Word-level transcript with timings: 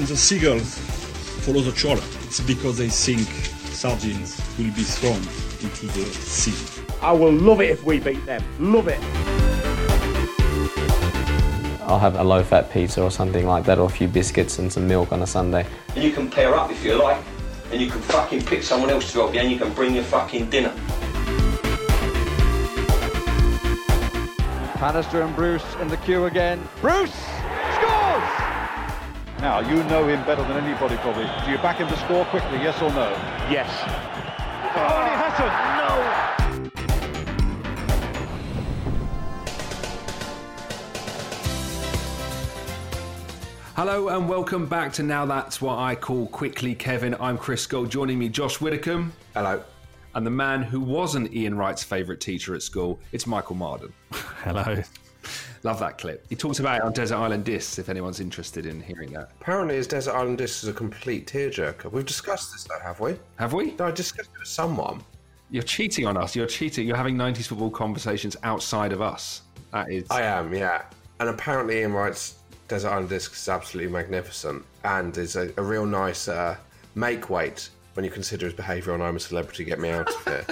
When 0.00 0.08
the 0.08 0.16
seagulls 0.16 0.78
follow 1.44 1.60
the 1.60 1.72
trawler, 1.72 2.00
it's 2.22 2.40
because 2.40 2.78
they 2.78 2.88
think 2.88 3.28
sardines 3.70 4.40
will 4.56 4.72
be 4.72 4.82
thrown 4.82 5.18
into 5.60 5.88
the 5.88 6.06
sea. 6.14 6.54
I 7.02 7.12
will 7.12 7.32
love 7.32 7.60
it 7.60 7.68
if 7.68 7.84
we 7.84 8.00
beat 8.00 8.24
them. 8.24 8.42
Love 8.58 8.88
it. 8.88 8.98
I'll 11.82 11.98
have 11.98 12.16
a 12.16 12.24
low 12.24 12.42
fat 12.42 12.70
pizza 12.70 13.02
or 13.02 13.10
something 13.10 13.46
like 13.46 13.66
that, 13.66 13.78
or 13.78 13.84
a 13.84 13.90
few 13.90 14.08
biscuits 14.08 14.58
and 14.58 14.72
some 14.72 14.88
milk 14.88 15.12
on 15.12 15.20
a 15.20 15.26
Sunday. 15.26 15.66
And 15.94 16.02
you 16.02 16.12
can 16.12 16.30
pair 16.30 16.54
up 16.54 16.70
if 16.70 16.82
you 16.82 16.94
like, 16.94 17.22
and 17.70 17.78
you 17.78 17.90
can 17.90 18.00
fucking 18.00 18.46
pick 18.46 18.62
someone 18.62 18.88
else 18.88 19.12
to 19.12 19.18
help 19.18 19.34
you, 19.34 19.40
and 19.40 19.52
you 19.52 19.58
can 19.58 19.70
bring 19.74 19.94
your 19.94 20.04
fucking 20.04 20.48
dinner. 20.48 20.72
Bannister 24.80 25.20
and 25.20 25.36
Bruce 25.36 25.74
in 25.78 25.88
the 25.88 25.98
queue 25.98 26.24
again. 26.24 26.66
Bruce 26.80 27.12
scores! 27.12 27.39
Now, 29.40 29.60
you 29.60 29.82
know 29.84 30.06
him 30.06 30.22
better 30.26 30.42
than 30.42 30.62
anybody 30.62 30.96
probably. 30.96 31.24
Do 31.46 31.50
you 31.50 31.56
back 31.58 31.78
him 31.78 31.88
to 31.88 31.96
score 32.00 32.26
quickly, 32.26 32.58
yes 32.58 32.82
or 32.82 32.90
no? 32.90 33.08
Yes. 33.50 33.70
Oh, 34.76 35.02
he 35.02 35.14
hasn't! 35.16 35.50
No! 35.80 36.20
Hello 43.76 44.08
and 44.08 44.28
welcome 44.28 44.66
back 44.66 44.92
to 44.92 45.02
Now 45.02 45.24
That's 45.24 45.62
What 45.62 45.78
I 45.78 45.94
Call 45.94 46.26
Quickly 46.26 46.74
Kevin. 46.74 47.16
I'm 47.18 47.38
Chris 47.38 47.66
Gold. 47.66 47.88
Joining 47.88 48.18
me, 48.18 48.28
Josh 48.28 48.60
Widdicombe. 48.60 49.10
Hello. 49.32 49.64
And 50.14 50.26
the 50.26 50.30
man 50.30 50.62
who 50.62 50.80
wasn't 50.80 51.32
Ian 51.32 51.56
Wright's 51.56 51.82
favourite 51.82 52.20
teacher 52.20 52.54
at 52.54 52.60
school, 52.60 53.00
it's 53.12 53.26
Michael 53.26 53.56
Marden. 53.56 53.94
Hello. 54.44 54.82
Love 55.62 55.78
that 55.80 55.98
clip. 55.98 56.24
He 56.28 56.36
talks 56.36 56.58
about 56.58 56.78
it 56.78 56.82
on 56.82 56.92
Desert 56.92 57.16
Island 57.16 57.44
Discs 57.44 57.78
if 57.78 57.88
anyone's 57.88 58.20
interested 58.20 58.64
in 58.64 58.80
hearing 58.80 59.12
that. 59.12 59.30
Apparently, 59.40 59.76
his 59.76 59.86
Desert 59.86 60.14
Island 60.14 60.38
Disc 60.38 60.62
is 60.62 60.68
a 60.68 60.72
complete 60.72 61.26
tearjerker. 61.26 61.92
We've 61.92 62.06
discussed 62.06 62.52
this, 62.52 62.64
though, 62.64 62.78
have 62.82 63.00
we? 63.00 63.16
Have 63.36 63.52
we? 63.52 63.72
No, 63.72 63.86
I 63.86 63.90
discussed 63.90 64.30
it 64.34 64.38
with 64.38 64.48
someone. 64.48 65.02
You're 65.50 65.62
cheating 65.62 66.06
on 66.06 66.16
us. 66.16 66.34
You're 66.34 66.46
cheating. 66.46 66.86
You're 66.86 66.96
having 66.96 67.16
90s 67.16 67.48
football 67.48 67.70
conversations 67.70 68.36
outside 68.42 68.92
of 68.92 69.02
us. 69.02 69.42
That 69.72 69.90
is. 69.90 70.06
I 70.10 70.22
am, 70.22 70.54
yeah. 70.54 70.82
And 71.18 71.28
apparently, 71.28 71.80
Ian 71.80 71.92
Wright's 71.92 72.36
Desert 72.68 72.90
Island 72.90 73.10
Disc 73.10 73.32
is 73.32 73.48
absolutely 73.48 73.92
magnificent 73.92 74.64
and 74.84 75.16
is 75.18 75.36
a, 75.36 75.52
a 75.58 75.62
real 75.62 75.84
nice 75.84 76.28
uh, 76.28 76.56
make 76.94 77.28
weight 77.28 77.68
when 77.94 78.04
you 78.04 78.10
consider 78.10 78.46
his 78.46 78.54
behaviour 78.54 78.92
on 78.92 79.02
I'm 79.02 79.16
a 79.16 79.20
Celebrity, 79.20 79.64
Get 79.64 79.80
Me 79.80 79.90
Out 79.90 80.08
of 80.08 80.24
Here. 80.24 80.44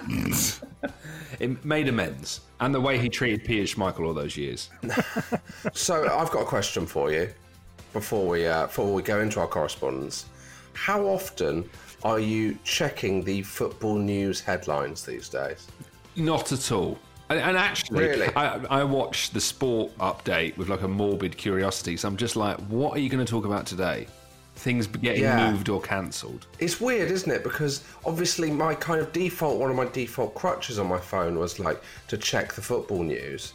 it 1.40 1.64
made 1.64 1.88
amends. 1.88 2.40
And 2.60 2.74
the 2.74 2.80
way 2.80 2.98
he 2.98 3.08
treated 3.08 3.44
Peter 3.44 3.64
Schmeichel 3.64 4.06
all 4.06 4.14
those 4.14 4.36
years. 4.36 4.70
so, 5.72 6.08
I've 6.08 6.30
got 6.30 6.42
a 6.42 6.46
question 6.46 6.86
for 6.86 7.12
you 7.12 7.30
before 7.92 8.26
we, 8.26 8.46
uh, 8.46 8.66
before 8.66 8.92
we 8.92 9.02
go 9.02 9.20
into 9.20 9.40
our 9.40 9.46
correspondence. 9.46 10.26
How 10.72 11.06
often 11.06 11.68
are 12.02 12.20
you 12.20 12.56
checking 12.64 13.22
the 13.24 13.42
football 13.42 13.98
news 13.98 14.40
headlines 14.40 15.04
these 15.04 15.28
days? 15.28 15.68
Not 16.16 16.52
at 16.52 16.72
all. 16.72 16.98
And, 17.30 17.38
and 17.38 17.56
actually, 17.56 18.08
Really? 18.08 18.36
I, 18.36 18.56
I 18.70 18.84
watched 18.84 19.34
the 19.34 19.40
sport 19.40 19.96
update 19.98 20.56
with 20.56 20.68
like 20.68 20.82
a 20.82 20.88
morbid 20.88 21.36
curiosity. 21.36 21.96
So 21.96 22.08
I'm 22.08 22.16
just 22.16 22.36
like, 22.36 22.56
what 22.68 22.96
are 22.96 23.00
you 23.00 23.08
going 23.08 23.24
to 23.24 23.30
talk 23.30 23.44
about 23.44 23.66
today? 23.66 24.06
Things 24.58 24.86
getting 24.88 25.22
Yeah. 25.22 25.52
moved 25.52 25.68
or 25.68 25.80
cancelled. 25.80 26.46
It's 26.58 26.80
weird, 26.80 27.10
isn't 27.12 27.30
it? 27.30 27.44
Because 27.44 27.84
obviously, 28.04 28.50
my 28.50 28.74
kind 28.74 29.00
of 29.00 29.12
default, 29.12 29.58
one 29.58 29.70
of 29.70 29.76
my 29.76 29.84
default 29.86 30.34
crutches 30.34 30.78
on 30.80 30.88
my 30.88 30.98
phone 30.98 31.38
was 31.38 31.58
like 31.60 31.80
to 32.08 32.18
check 32.18 32.52
the 32.54 32.62
football 32.62 33.02
news. 33.04 33.52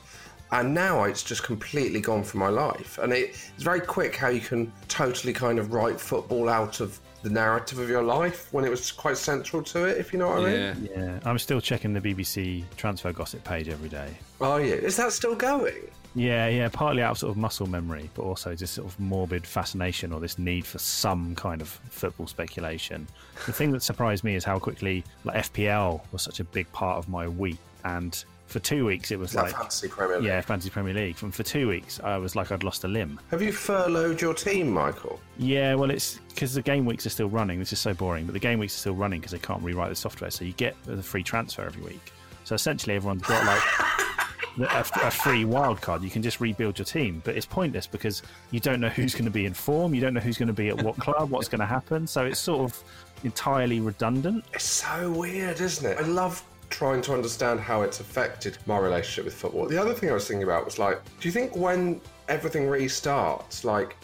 And 0.52 0.74
now 0.74 1.04
it's 1.04 1.24
just 1.24 1.44
completely 1.44 2.00
gone 2.00 2.24
from 2.24 2.40
my 2.40 2.50
life. 2.50 3.00
And 3.00 3.12
it, 3.12 3.36
it's 3.56 3.64
very 3.64 3.82
quick 3.82 4.16
how 4.16 4.30
you 4.30 4.40
can 4.40 4.72
totally 4.88 5.34
kind 5.34 5.60
of 5.60 5.74
write 5.74 6.00
football 6.00 6.48
out 6.48 6.80
of 6.80 7.00
the 7.24 7.30
narrative 7.30 7.80
of 7.80 7.90
your 7.90 8.04
life 8.04 8.48
when 8.54 8.64
it 8.64 8.70
was 8.70 8.92
quite 8.92 9.18
central 9.18 9.64
to 9.64 9.86
it, 9.86 9.98
if 9.98 10.14
you 10.14 10.20
know 10.20 10.28
what 10.28 10.46
I 10.46 10.74
mean. 10.74 10.90
Yeah, 10.96 11.20
I'm 11.26 11.40
still 11.40 11.60
checking 11.60 11.94
the 11.94 12.02
BBC 12.02 12.64
transfer 12.78 13.12
gossip 13.12 13.44
page 13.44 13.68
every 13.68 13.90
day. 13.90 14.10
Are 14.42 14.62
you? 14.62 14.76
Is 14.76 14.96
that 14.98 15.12
still 15.12 15.36
going? 15.36 15.90
Yeah, 16.16 16.48
yeah, 16.48 16.70
partly 16.72 17.02
out 17.02 17.12
of 17.12 17.18
sort 17.18 17.32
of 17.32 17.38
muscle 17.38 17.68
memory, 17.68 18.10
but 18.14 18.22
also 18.24 18.54
just 18.56 18.76
sort 18.76 18.88
of 18.88 19.00
morbid 19.00 19.46
fascination 19.48 20.14
or 20.14 20.20
this 20.20 20.38
need 20.38 20.66
for 20.66 20.78
some 20.78 21.34
kind 21.36 21.62
of 21.62 21.70
football 21.90 22.28
speculation. 22.28 23.08
The 23.46 23.54
thing 23.54 23.72
that 23.72 23.82
surprised 23.82 24.24
me 24.24 24.36
is 24.36 24.44
how 24.44 24.60
quickly 24.60 25.04
like 25.24 25.38
FPL 25.52 26.02
was 26.12 26.22
such 26.22 26.40
a 26.40 26.44
big 26.44 26.72
part 26.72 26.98
of 26.98 27.10
my 27.10 27.28
week, 27.28 27.58
and 27.84 28.24
for 28.46 28.60
two 28.60 28.86
weeks 28.86 29.10
it 29.10 29.18
was 29.18 29.32
Is 29.32 29.36
like 29.38 29.52
Fantasy 29.56 29.88
Premier 29.88 30.18
League? 30.18 30.26
yeah, 30.28 30.40
fantasy 30.42 30.70
Premier 30.70 30.94
League. 30.94 31.16
And 31.24 31.34
for 31.34 31.42
two 31.42 31.68
weeks 31.68 32.00
I 32.04 32.18
was 32.18 32.36
like 32.36 32.52
I'd 32.52 32.64
lost 32.64 32.84
a 32.84 32.88
limb. 32.88 33.20
Have 33.32 33.42
you 33.42 33.52
furloughed 33.52 34.22
your 34.22 34.36
team, 34.36 34.70
Michael? 34.72 35.20
Yeah, 35.40 35.74
well, 35.74 35.90
it's 35.90 36.20
because 36.30 36.54
the 36.54 36.62
game 36.62 36.86
weeks 36.86 37.08
are 37.08 37.10
still 37.10 37.30
running. 37.30 37.58
This 37.58 37.74
is 37.74 37.80
so 37.80 37.96
boring, 37.96 38.26
but 38.26 38.34
the 38.34 38.40
game 38.40 38.60
weeks 38.60 38.76
are 38.76 38.80
still 38.80 38.94
running 38.94 39.20
because 39.20 39.32
they 39.32 39.40
can't 39.40 39.64
rewrite 39.64 39.90
the 39.90 39.96
software. 39.96 40.30
So 40.30 40.46
you 40.46 40.54
get 40.54 40.76
the 40.86 41.02
free 41.02 41.24
transfer 41.24 41.64
every 41.64 41.82
week. 41.82 42.12
So 42.44 42.54
essentially, 42.54 42.96
everyone's 42.96 43.24
got 43.24 43.44
like 43.46 43.62
a, 44.60 44.86
a 45.02 45.12
free 45.12 45.46
wild 45.46 45.82
card. 45.82 46.04
You 46.04 46.10
can 46.10 46.22
just 46.22 46.40
rebuild 46.40 46.78
your 46.78 46.86
team, 46.86 47.22
but 47.26 47.36
it's 47.36 47.46
pointless 47.46 47.88
because 47.88 48.22
you 48.52 48.60
don't 48.60 48.80
know 48.80 48.90
who's 48.90 49.14
going 49.14 49.26
to 49.26 49.32
be 49.32 49.46
in 49.46 49.54
form. 49.54 49.94
You 49.94 50.02
don't 50.02 50.14
know 50.14 50.20
who's 50.20 50.38
going 50.38 50.48
to 50.48 50.54
be 50.54 50.70
at 50.70 50.82
what 50.82 50.98
club, 50.98 51.30
what's 51.30 51.48
going 51.48 51.62
to 51.62 51.66
happen. 51.66 52.08
So 52.08 52.26
it's 52.26 52.40
sort 52.40 52.72
of 52.72 52.84
entirely 53.24 53.80
redundant. 53.80 54.46
It's 54.54 54.64
so 54.64 55.12
weird, 55.12 55.62
isn't 55.62 55.90
it? 55.90 55.98
I 55.98 56.08
love 56.08 56.44
trying 56.70 57.02
to 57.04 57.14
understand 57.14 57.60
how 57.60 57.84
it's 57.84 58.00
affected 58.00 58.58
my 58.66 58.78
relationship 58.78 59.26
with 59.26 59.34
football. 59.34 59.68
The 59.68 59.78
other 59.78 59.94
thing 59.94 60.10
I 60.10 60.14
was 60.14 60.28
thinking 60.28 60.44
about 60.44 60.66
was 60.66 60.80
like, 60.80 61.02
do 61.20 61.28
you 61.28 61.32
think 61.32 61.56
when 61.56 62.02
everything 62.28 62.64
restarts, 62.64 63.64
like 63.64 63.96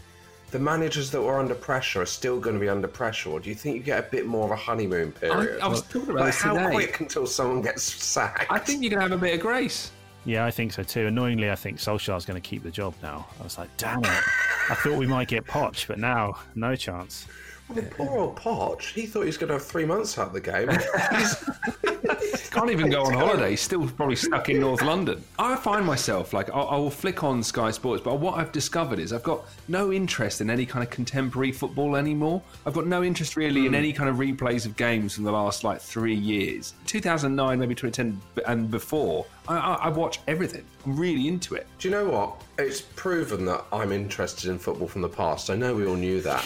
the 0.51 0.59
managers 0.59 1.11
that 1.11 1.21
were 1.21 1.39
under 1.39 1.55
pressure 1.55 2.01
are 2.01 2.05
still 2.05 2.39
going 2.39 2.55
to 2.55 2.59
be 2.59 2.69
under 2.69 2.87
pressure, 2.87 3.31
or 3.31 3.39
do 3.39 3.49
you 3.49 3.55
think 3.55 3.75
you 3.75 3.83
get 3.83 3.99
a 3.99 4.09
bit 4.09 4.25
more 4.25 4.45
of 4.45 4.51
a 4.51 4.55
honeymoon 4.55 5.11
period? 5.11 5.61
I 5.61 5.67
was 5.67 5.81
talking 5.81 6.09
about 6.09 6.21
like 6.21 6.33
this 6.33 6.41
how 6.41 6.69
quick 6.69 6.99
until 6.99 7.25
someone 7.25 7.61
gets 7.61 7.83
sacked? 7.83 8.45
I 8.49 8.59
think 8.59 8.81
you're 8.81 8.91
going 8.91 9.01
to 9.01 9.09
have 9.09 9.19
a 9.19 9.21
bit 9.21 9.35
of 9.35 9.41
grace. 9.41 9.91
Yeah, 10.25 10.45
I 10.45 10.51
think 10.51 10.73
so 10.73 10.83
too. 10.83 11.07
Annoyingly, 11.07 11.49
I 11.49 11.55
think 11.55 11.77
Solskjaer's 11.77 12.25
going 12.25 12.41
to 12.41 12.47
keep 12.47 12.63
the 12.63 12.71
job 12.71 12.93
now. 13.01 13.27
I 13.39 13.43
was 13.43 13.57
like, 13.57 13.69
damn 13.77 14.03
it. 14.03 14.23
I 14.69 14.75
thought 14.75 14.97
we 14.97 15.07
might 15.07 15.27
get 15.27 15.45
Poch, 15.45 15.87
but 15.87 15.97
now, 15.97 16.35
no 16.55 16.75
chance. 16.75 17.27
Well, 17.69 17.85
poor 17.91 18.17
old 18.17 18.35
Poch, 18.35 18.93
he 18.93 19.05
thought 19.05 19.21
he 19.21 19.25
was 19.27 19.37
going 19.37 19.49
to 19.49 19.53
have 19.53 19.65
three 19.65 19.85
months 19.85 20.17
out 20.17 20.27
of 20.27 20.33
the 20.33 20.41
game. 20.41 20.69
Can't 22.51 22.71
even 22.71 22.89
go 22.89 23.03
on 23.03 23.13
holiday. 23.13 23.51
He's 23.51 23.61
still 23.61 23.87
probably 23.87 24.15
stuck 24.15 24.49
in 24.49 24.59
North 24.59 24.81
London. 24.81 25.23
I 25.37 25.55
find 25.55 25.85
myself 25.85 26.33
like 26.33 26.49
I'll, 26.49 26.67
I 26.67 26.75
will 26.77 26.89
flick 26.89 27.23
on 27.23 27.43
Sky 27.43 27.69
Sports, 27.69 28.01
but 28.03 28.19
what 28.19 28.39
I've 28.39 28.51
discovered 28.51 28.97
is 28.97 29.13
I've 29.13 29.23
got 29.23 29.45
no 29.67 29.93
interest 29.93 30.41
in 30.41 30.49
any 30.49 30.65
kind 30.65 30.83
of 30.83 30.89
contemporary 30.89 31.51
football 31.51 31.95
anymore. 31.95 32.41
I've 32.65 32.73
got 32.73 32.87
no 32.87 33.03
interest 33.03 33.35
really 33.35 33.61
in 33.61 33.73
hmm. 33.73 33.75
any 33.75 33.93
kind 33.93 34.09
of 34.09 34.15
replays 34.15 34.65
of 34.65 34.75
games 34.75 35.13
from 35.13 35.25
the 35.25 35.31
last 35.31 35.63
like 35.63 35.79
three 35.79 36.15
years, 36.15 36.73
2009, 36.87 37.59
maybe 37.59 37.75
2010, 37.75 38.19
and 38.47 38.71
before. 38.71 39.27
I, 39.49 39.57
I, 39.57 39.73
I 39.85 39.89
watch 39.89 40.19
everything. 40.27 40.63
I'm 40.85 40.97
really 40.97 41.27
into 41.27 41.55
it. 41.55 41.67
Do 41.79 41.89
you 41.89 41.91
know 41.93 42.09
what? 42.09 42.41
It's 42.57 42.81
proven 42.81 43.45
that 43.45 43.65
I'm 43.73 43.91
interested 43.91 44.49
in 44.49 44.59
football 44.59 44.87
from 44.87 45.01
the 45.01 45.09
past. 45.09 45.49
I 45.49 45.55
know 45.55 45.75
we 45.75 45.85
all 45.85 45.95
knew 45.95 46.21
that, 46.21 46.45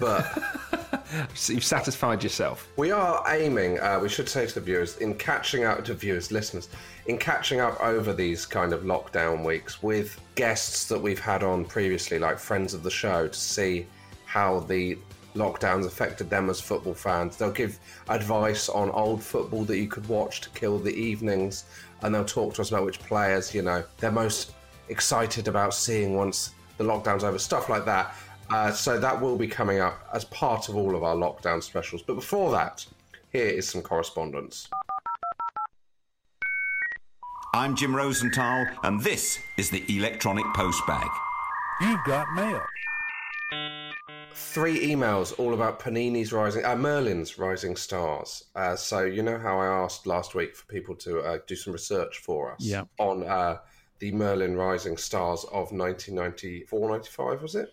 but 0.00 0.24
So 1.34 1.52
you've 1.52 1.64
satisfied 1.64 2.22
yourself. 2.22 2.68
we 2.76 2.90
are 2.90 3.22
aiming. 3.28 3.78
Uh, 3.80 3.98
we 4.00 4.08
should 4.08 4.28
say 4.28 4.46
to 4.46 4.54
the 4.54 4.60
viewers 4.60 4.96
in 4.98 5.14
catching 5.14 5.64
up 5.64 5.84
to 5.84 5.94
viewers, 5.94 6.32
listeners, 6.32 6.68
in 7.06 7.18
catching 7.18 7.60
up 7.60 7.80
over 7.80 8.12
these 8.12 8.46
kind 8.46 8.72
of 8.72 8.82
lockdown 8.82 9.44
weeks 9.44 9.82
with 9.82 10.20
guests 10.34 10.86
that 10.88 11.00
we've 11.00 11.20
had 11.20 11.42
on 11.42 11.64
previously, 11.64 12.18
like 12.18 12.38
friends 12.38 12.74
of 12.74 12.82
the 12.82 12.90
show, 12.90 13.28
to 13.28 13.38
see 13.38 13.86
how 14.24 14.60
the 14.60 14.98
lockdowns 15.36 15.86
affected 15.86 16.28
them 16.28 16.50
as 16.50 16.60
football 16.60 16.94
fans. 16.94 17.36
They'll 17.36 17.50
give 17.50 17.78
advice 18.08 18.68
on 18.68 18.90
old 18.90 19.22
football 19.22 19.64
that 19.64 19.78
you 19.78 19.88
could 19.88 20.08
watch 20.08 20.40
to 20.42 20.50
kill 20.50 20.78
the 20.78 20.94
evenings, 20.94 21.64
and 22.02 22.14
they'll 22.14 22.24
talk 22.24 22.54
to 22.54 22.62
us 22.62 22.70
about 22.70 22.84
which 22.84 22.98
players, 22.98 23.54
you 23.54 23.62
know, 23.62 23.84
they're 23.98 24.10
most 24.10 24.52
excited 24.88 25.48
about 25.48 25.74
seeing 25.74 26.14
once 26.14 26.50
the 26.78 26.84
lockdown's 26.84 27.24
over, 27.24 27.38
stuff 27.38 27.68
like 27.68 27.84
that. 27.84 28.14
Uh, 28.50 28.70
so 28.70 28.98
that 28.98 29.20
will 29.20 29.36
be 29.36 29.48
coming 29.48 29.80
up 29.80 30.08
as 30.12 30.24
part 30.26 30.68
of 30.68 30.76
all 30.76 30.94
of 30.94 31.02
our 31.02 31.16
lockdown 31.16 31.62
specials. 31.62 32.02
But 32.02 32.14
before 32.14 32.52
that, 32.52 32.86
here 33.32 33.46
is 33.46 33.68
some 33.68 33.82
correspondence. 33.82 34.68
I'm 37.54 37.74
Jim 37.74 37.96
Rosenthal, 37.96 38.66
and 38.82 39.00
this 39.02 39.38
is 39.56 39.70
the 39.70 39.82
Electronic 39.88 40.44
Postbag. 40.54 41.08
You've 41.80 42.04
got 42.04 42.26
mail. 42.34 42.62
Three 44.38 44.86
emails 44.92 45.38
all 45.38 45.54
about 45.54 45.80
Panini's 45.80 46.30
Rising, 46.32 46.64
uh, 46.64 46.76
Merlin's 46.76 47.38
Rising 47.38 47.74
Stars. 47.74 48.44
Uh, 48.54 48.76
so 48.76 49.02
you 49.04 49.22
know 49.22 49.38
how 49.38 49.58
I 49.58 49.66
asked 49.66 50.06
last 50.06 50.34
week 50.34 50.54
for 50.54 50.66
people 50.66 50.94
to 50.96 51.20
uh, 51.20 51.38
do 51.46 51.56
some 51.56 51.72
research 51.72 52.18
for 52.18 52.52
us 52.52 52.58
Yeah. 52.60 52.82
on 52.98 53.22
uh, 53.22 53.58
the 53.98 54.12
Merlin 54.12 54.54
Rising 54.54 54.98
Stars 54.98 55.44
of 55.44 55.72
1994, 55.72 56.90
95, 56.90 57.42
was 57.42 57.54
it? 57.54 57.70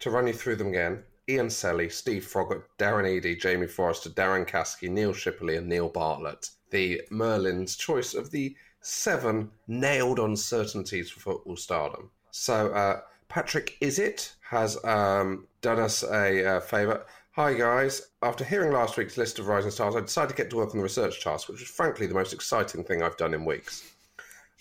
To 0.00 0.10
run 0.10 0.26
you 0.26 0.32
through 0.32 0.56
them 0.56 0.68
again. 0.68 1.02
Ian 1.28 1.48
Selley, 1.50 1.88
Steve 1.90 2.24
Froggatt, 2.24 2.62
Darren 2.78 3.06
Eadie, 3.08 3.36
Jamie 3.36 3.66
Forrester, 3.66 4.08
Darren 4.10 4.46
Caskey, 4.46 4.90
Neil 4.90 5.12
Shipperley, 5.12 5.58
and 5.58 5.68
Neil 5.68 5.88
Bartlett. 5.90 6.48
The 6.70 7.02
Merlin's 7.10 7.76
choice 7.76 8.14
of 8.14 8.30
the 8.30 8.56
seven 8.80 9.50
nailed 9.68 10.18
uncertainties 10.18 11.10
for 11.10 11.20
football 11.20 11.56
stardom. 11.56 12.10
So, 12.30 13.02
uh, 13.36 13.60
Is 13.80 13.98
It 13.98 14.34
has 14.42 14.82
um, 14.84 15.46
done 15.60 15.80
us 15.80 16.02
a 16.02 16.56
uh, 16.56 16.60
favour. 16.60 17.04
Hi, 17.32 17.54
guys. 17.54 18.10
After 18.22 18.44
hearing 18.44 18.72
last 18.72 18.96
week's 18.96 19.16
list 19.16 19.38
of 19.38 19.48
rising 19.48 19.70
stars, 19.72 19.96
I 19.96 20.00
decided 20.00 20.30
to 20.30 20.36
get 20.36 20.50
to 20.50 20.56
work 20.56 20.70
on 20.70 20.76
the 20.76 20.82
research 20.84 21.22
task, 21.22 21.48
which 21.48 21.60
was 21.60 21.68
frankly 21.68 22.06
the 22.06 22.14
most 22.14 22.32
exciting 22.32 22.84
thing 22.84 23.02
I've 23.02 23.16
done 23.16 23.34
in 23.34 23.44
weeks. 23.44 23.90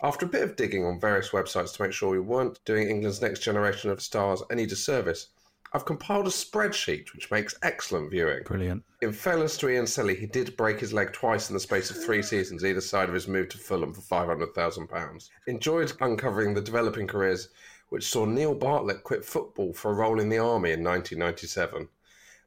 After 0.01 0.25
a 0.25 0.29
bit 0.29 0.41
of 0.41 0.55
digging 0.55 0.85
on 0.85 0.99
various 0.99 1.29
websites 1.29 1.75
to 1.75 1.83
make 1.83 1.93
sure 1.93 2.09
we 2.09 2.19
weren't 2.19 2.63
doing 2.65 2.89
England's 2.89 3.21
next 3.21 3.41
generation 3.41 3.91
of 3.91 4.01
stars 4.01 4.41
any 4.51 4.65
disservice, 4.65 5.27
I've 5.75 5.85
compiled 5.85 6.27
a 6.27 6.31
spreadsheet 6.31 7.13
which 7.13 7.31
makes 7.31 7.55
excellent 7.63 8.11
viewing. 8.11 8.43
Brilliant. 8.43 8.83
In 9.01 9.11
fairness 9.11 9.57
to 9.57 9.69
Ian 9.69 9.87
Selley, 9.87 10.15
he 10.15 10.25
did 10.25 10.57
break 10.57 10.79
his 10.79 10.93
leg 10.93 11.13
twice 11.13 11.49
in 11.49 11.53
the 11.53 11.59
space 11.59 11.89
of 11.89 12.03
three 12.03 12.21
seasons, 12.21 12.65
either 12.65 12.81
side 12.81 13.07
of 13.07 13.15
his 13.15 13.27
move 13.27 13.49
to 13.49 13.57
Fulham 13.57 13.93
for 13.93 14.01
£500,000. 14.01 15.29
Enjoyed 15.47 15.93
uncovering 16.01 16.53
the 16.53 16.61
developing 16.61 17.07
careers 17.07 17.49
which 17.93 18.09
saw 18.09 18.25
Neil 18.25 18.55
Bartlett 18.55 19.03
quit 19.03 19.23
football 19.23 19.71
for 19.71 19.91
a 19.91 19.93
role 19.93 20.19
in 20.19 20.27
the 20.27 20.39
army 20.39 20.71
in 20.71 20.83
1997, 20.83 21.87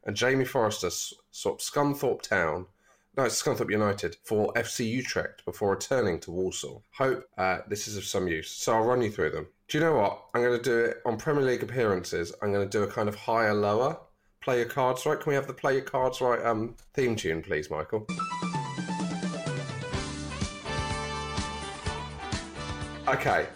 and 0.05 0.17
Jamie 0.17 0.45
Forrester 0.45 0.91
swapped 0.91 1.61
Scunthorpe 1.61 2.21
Town, 2.21 2.67
no, 3.17 3.27
Scunthorpe 3.27 3.71
United, 3.71 4.17
for 4.25 4.53
FC 4.55 4.85
Utrecht 4.91 5.45
before 5.45 5.71
returning 5.71 6.19
to 6.19 6.33
Walsall. 6.33 6.83
Hope 6.91 7.29
uh, 7.39 7.59
this 7.69 7.87
is 7.87 7.97
of 7.97 8.03
some 8.03 8.27
use, 8.27 8.51
so 8.51 8.75
I'll 8.75 8.83
run 8.83 9.03
you 9.03 9.11
through 9.13 9.31
them. 9.31 9.47
Do 9.69 9.79
you 9.79 9.85
know 9.85 9.95
what? 9.95 10.21
I'm 10.35 10.43
going 10.43 10.61
to 10.61 10.65
do 10.65 10.79
it 10.87 10.97
on 11.07 11.17
Premier 11.17 11.45
League 11.45 11.63
appearances. 11.63 12.33
I'm 12.43 12.53
going 12.53 12.69
to 12.69 12.79
do 12.79 12.83
a 12.83 12.91
kind 12.91 13.09
of 13.09 13.15
higher 13.15 13.55
lower. 13.55 14.01
Play 14.41 14.57
your 14.57 14.69
cards 14.69 15.07
right. 15.07 15.21
Can 15.21 15.31
we 15.31 15.37
have 15.37 15.47
the 15.47 15.55
play 15.55 15.75
your 15.75 15.83
cards 15.83 16.21
right 16.21 16.45
um, 16.45 16.75
theme 16.93 17.15
tune, 17.15 17.41
please, 17.41 17.71
Michael? 17.71 18.05
Okay. 23.07 23.47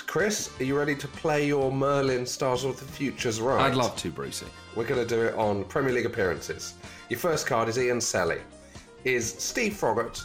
Chris, 0.00 0.50
are 0.58 0.64
you 0.64 0.76
ready 0.76 0.94
to 0.94 1.06
play 1.06 1.46
your 1.46 1.70
Merlin 1.70 2.24
Stars 2.24 2.64
of 2.64 2.78
the 2.78 2.84
Futures 2.84 3.40
right? 3.40 3.60
I'd 3.60 3.74
love 3.74 3.94
to, 3.96 4.10
Brucey. 4.10 4.46
We're 4.74 4.86
going 4.86 5.06
to 5.06 5.06
do 5.06 5.22
it 5.22 5.34
on 5.34 5.64
Premier 5.64 5.92
League 5.92 6.06
appearances. 6.06 6.74
Your 7.10 7.18
first 7.18 7.46
card 7.46 7.68
is 7.68 7.78
Ian 7.78 8.00
Selley. 8.00 8.40
Is 9.04 9.34
Steve 9.34 9.74
Froggatt 9.74 10.24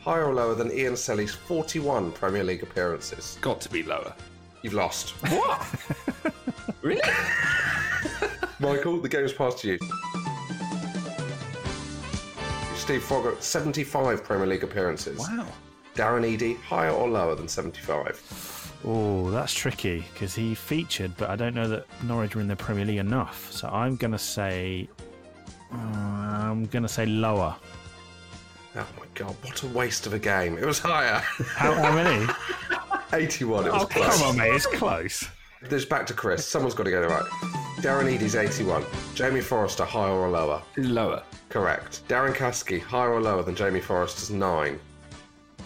higher 0.00 0.26
or 0.26 0.34
lower 0.34 0.54
than 0.54 0.70
Ian 0.70 0.96
Selley's 0.96 1.34
41 1.34 2.12
Premier 2.12 2.44
League 2.44 2.62
appearances? 2.62 3.38
Got 3.40 3.60
to 3.62 3.70
be 3.70 3.82
lower. 3.82 4.14
You've 4.62 4.74
lost. 4.74 5.10
What? 5.30 5.66
really? 6.82 7.00
Michael, 8.58 9.00
the 9.00 9.08
game's 9.08 9.32
passed 9.32 9.58
to 9.58 9.68
you. 9.68 9.78
Steve 12.74 13.02
Froggatt, 13.02 13.42
75 13.42 14.22
Premier 14.22 14.46
League 14.46 14.62
appearances. 14.64 15.18
Wow. 15.18 15.46
Darren 15.94 16.24
Eadie, 16.24 16.58
higher 16.60 16.90
or 16.90 17.08
lower 17.08 17.34
than 17.34 17.48
75? 17.48 18.55
Oh, 18.84 19.30
that's 19.30 19.52
tricky 19.52 20.04
because 20.12 20.34
he 20.34 20.54
featured, 20.54 21.16
but 21.16 21.30
I 21.30 21.36
don't 21.36 21.54
know 21.54 21.68
that 21.68 21.86
Norwich 22.04 22.34
were 22.34 22.40
in 22.40 22.48
the 22.48 22.56
Premier 22.56 22.84
League 22.84 22.98
enough. 22.98 23.50
So 23.50 23.68
I'm 23.68 23.96
going 23.96 24.12
to 24.12 24.18
say, 24.18 24.88
uh, 25.72 25.76
I'm 25.76 26.66
going 26.66 26.82
to 26.82 26.88
say 26.88 27.06
lower. 27.06 27.56
Oh 28.76 28.86
my 28.98 29.06
god, 29.14 29.34
what 29.42 29.62
a 29.62 29.66
waste 29.68 30.06
of 30.06 30.12
a 30.12 30.18
game. 30.18 30.58
It 30.58 30.66
was 30.66 30.78
higher. 30.78 31.18
How, 31.54 31.72
how 31.72 31.94
many? 31.94 32.26
81, 33.12 33.66
it 33.66 33.72
was 33.72 33.82
oh, 33.82 33.86
close. 33.86 34.18
come 34.18 34.28
on, 34.28 34.36
mate, 34.36 34.52
it's 34.52 34.66
close. 34.66 35.26
There's 35.62 35.86
back 35.86 36.06
to 36.06 36.14
Chris. 36.14 36.46
Someone's 36.46 36.74
got 36.74 36.84
to 36.84 36.90
get 36.90 37.02
it 37.02 37.08
right. 37.08 37.24
Darren 37.78 38.12
Eadie's 38.12 38.36
81. 38.36 38.84
Jamie 39.14 39.40
Forrester, 39.40 39.84
higher 39.84 40.12
or 40.12 40.28
lower? 40.28 40.62
Lower. 40.76 41.22
Correct. 41.48 42.06
Darren 42.08 42.34
Caskey, 42.34 42.80
higher 42.80 43.12
or 43.12 43.22
lower 43.22 43.42
than 43.42 43.54
Jamie 43.54 43.80
Forrester's 43.80 44.30
9? 44.30 44.78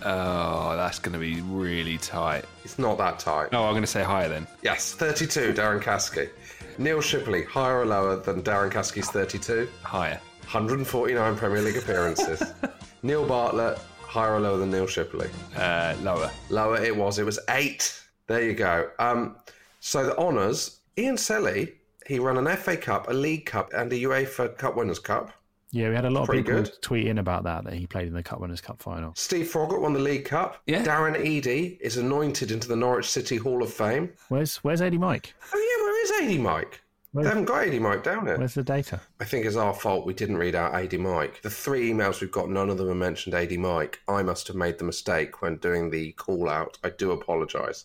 Oh, 0.05 0.77
that's 0.77 0.99
going 0.99 1.13
to 1.13 1.19
be 1.19 1.41
really 1.43 1.99
tight. 1.99 2.45
It's 2.65 2.79
not 2.79 2.99
that 2.99 3.19
tight. 3.19 3.53
No, 3.53 3.65
I'm 3.65 3.73
going 3.73 3.83
to 3.83 3.87
say 3.87 4.03
higher 4.03 4.29
then. 4.29 4.47
Yes, 4.63 4.95
32, 4.95 5.53
Darren 5.53 5.81
Caskey. 5.83 6.31
Neil 6.79 6.99
Shipperley, 6.99 7.47
higher 7.47 7.81
or 7.81 7.87
lower 7.87 8.17
than 8.17 8.43
Darren 8.43 8.71
Caskey's 8.71 9.11
32? 9.11 9.69
Higher. 9.83 10.21
149 10.43 11.37
Premier 11.37 11.63
League 11.63 11.77
appearances. 11.77 12.43
Neil 13.03 13.27
Bartlett, 13.27 13.79
higher 14.01 14.35
or 14.35 14.41
lower 14.41 14.57
than 14.59 14.71
Neil 14.71 14.87
Shipperley? 14.87 15.31
Uh, 15.57 15.95
lower. 16.03 16.31
Lower 16.49 16.83
it 16.83 16.97
was. 16.97 17.19
It 17.19 17.25
was 17.27 17.39
eight. 17.51 18.01
There 18.27 18.43
you 18.43 18.55
go. 18.55 18.91
Um, 18.99 19.37
so 19.81 20.05
the 20.07 20.17
honours, 20.17 20.81
Ian 20.99 21.17
Selley, 21.17 21.75
he 22.07 22.19
ran 22.19 22.37
an 22.37 22.57
FA 22.57 22.77
Cup, 22.77 23.09
a 23.09 23.13
League 23.13 23.47
Cup, 23.47 23.73
and 23.73 23.93
a 23.93 23.97
UEFA 23.97 24.57
Cup 24.59 24.77
Winners' 24.77 24.99
Cup. 24.99 25.33
Yeah, 25.73 25.89
we 25.89 25.95
had 25.95 26.05
a 26.05 26.11
lot 26.11 26.29
of 26.29 26.35
people 26.35 26.55
good. 26.55 26.73
tweet 26.83 27.07
in 27.07 27.19
about 27.19 27.45
that, 27.45 27.63
that 27.65 27.75
he 27.75 27.87
played 27.87 28.09
in 28.09 28.15
the 28.15 28.23
Cup 28.25 28.41
Winners' 28.41 28.61
Cup 28.61 28.83
final. 28.83 29.13
Steve 29.15 29.47
Froggatt 29.47 29.81
won 29.81 29.93
the 29.93 30.01
League 30.01 30.25
Cup. 30.25 30.61
Yeah. 30.67 30.83
Darren 30.83 31.25
Eadie 31.25 31.79
is 31.81 31.97
anointed 31.97 32.51
into 32.51 32.67
the 32.67 32.75
Norwich 32.75 33.09
City 33.09 33.37
Hall 33.37 33.63
of 33.63 33.73
Fame. 33.73 34.11
Where's 34.31 34.57
Where's 34.59 34.83
Adie 34.83 34.99
Mike? 34.99 35.33
Oh 35.55 35.59
yeah, 35.59 35.85
where 35.85 36.03
is 36.05 36.11
Adie 36.29 36.43
Mike? 36.43 36.83
Where- 37.13 37.23
They 37.25 37.29
haven't 37.31 37.45
got 37.45 37.63
Adie 37.67 37.79
Mike 37.79 38.03
down 38.03 38.27
here. 38.27 38.37
Where's 38.39 38.55
the 38.55 38.63
data? 38.65 39.01
I 39.21 39.25
think 39.25 39.47
it's 39.47 39.55
our 39.57 39.73
fault 39.75 40.07
we 40.07 40.15
didn't 40.15 40.39
read 40.39 40.55
out 40.57 40.75
Adie 40.75 40.97
Mike. 40.97 41.41
The 41.43 41.51
three 41.51 41.91
emails 41.91 42.21
we've 42.21 42.31
got, 42.33 42.49
none 42.51 42.69
of 42.71 42.79
them 42.79 42.89
have 42.89 42.97
mentioned 42.97 43.35
Adie 43.35 43.57
Mike. 43.57 44.01
I 44.09 44.23
must 44.25 44.47
have 44.49 44.57
made 44.57 44.79
the 44.79 44.85
mistake 44.85 45.41
when 45.43 45.57
doing 45.59 45.91
the 45.91 46.13
call 46.13 46.49
out. 46.49 46.79
I 46.85 46.91
do 46.91 47.13
apologise. 47.13 47.85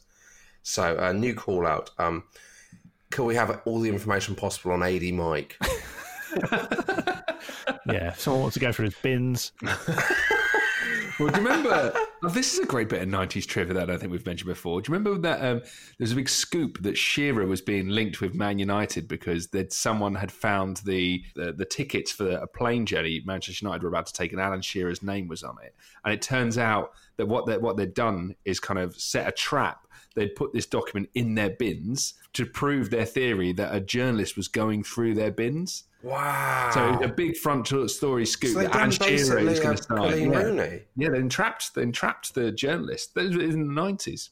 So, 0.64 0.96
a 0.98 1.14
new 1.14 1.36
call 1.36 1.66
out. 1.68 1.92
Um, 2.00 2.24
can 3.12 3.26
we 3.26 3.36
have 3.36 3.62
all 3.66 3.80
the 3.80 3.90
information 3.90 4.34
possible 4.36 4.72
on 4.72 4.82
Adie 4.82 5.12
Mike? 5.12 5.58
Yeah, 7.88 8.10
if 8.10 8.20
someone 8.20 8.42
wants 8.42 8.56
to 8.56 8.60
go 8.60 8.72
for 8.72 8.84
his 8.84 8.96
bins. 8.96 9.52
Well, 11.18 11.30
do 11.30 11.40
you 11.40 11.48
remember? 11.48 11.94
oh, 12.24 12.30
this 12.30 12.54
is 12.54 12.60
a 12.60 12.66
great 12.66 12.90
bit 12.90 13.02
of 13.02 13.08
'90s 13.08 13.46
trivia 13.46 13.74
that 13.76 13.84
I 13.84 13.86
don't 13.86 14.00
think 14.00 14.12
we've 14.12 14.26
mentioned 14.26 14.50
before. 14.50 14.82
Do 14.82 14.92
you 14.92 14.98
remember 14.98 15.18
that 15.22 15.46
um, 15.46 15.62
was 15.98 16.12
a 16.12 16.16
big 16.16 16.28
scoop 16.28 16.82
that 16.82 16.98
Shearer 16.98 17.46
was 17.46 17.62
being 17.62 17.88
linked 17.88 18.20
with 18.20 18.36
Man 18.36 18.60
United 18.60 19.08
because 19.08 19.48
that 19.48 19.72
someone 19.72 20.16
had 20.16 20.32
found 20.32 20.78
the, 20.86 21.24
the 21.36 21.54
the 21.54 21.64
tickets 21.64 22.12
for 22.12 22.32
a 22.32 22.48
plane 22.48 22.86
journey 22.86 23.22
Manchester 23.26 23.66
United 23.66 23.84
were 23.84 23.90
about 23.90 24.08
to 24.08 24.14
take, 24.14 24.34
and 24.34 24.42
Alan 24.42 24.62
Shearer's 24.62 25.02
name 25.02 25.30
was 25.30 25.44
on 25.44 25.56
it. 25.64 25.74
And 26.04 26.14
it 26.14 26.22
turns 26.22 26.58
out 26.58 26.92
that 27.16 27.28
what 27.28 27.46
they 27.46 27.58
what 27.58 27.78
they'd 27.78 27.94
done 27.94 28.36
is 28.44 28.60
kind 28.60 28.80
of 28.80 28.96
set 28.96 29.28
a 29.28 29.32
trap. 29.32 29.85
They'd 30.16 30.36
put 30.36 30.54
this 30.54 30.66
document 30.66 31.10
in 31.14 31.36
their 31.36 31.52
bins 31.52 32.16
to 32.34 32.46
prove 32.46 32.90
their 32.90 33.06
theory 33.06 33.52
that 33.54 33.76
a 33.76 33.80
journalist 33.80 34.38
was 34.38 34.48
going 34.48 34.84
through 34.84 35.16
their 35.16 35.32
bins. 35.32 35.84
Wow. 36.04 36.72
So 36.74 37.04
a 37.04 37.08
big 37.08 37.36
front 37.36 37.68
story 37.90 38.26
scoop 38.26 38.54
So 38.54 38.60
that 38.68 38.94
Shearer 38.94 39.40
is 39.40 39.60
going 39.60 39.76
to 39.78 39.84
start. 39.84 40.18
Yeah. 40.18 40.78
Yeah, 40.96 41.10
they 41.10 41.20
entrapped, 41.20 41.76
they 41.76 41.82
entrapped 41.82 42.34
the 42.36 42.52
journalist. 42.52 43.16
That 43.16 43.26
was 43.26 43.36
in 43.38 43.68
the 43.68 43.74
nineties. 43.74 44.30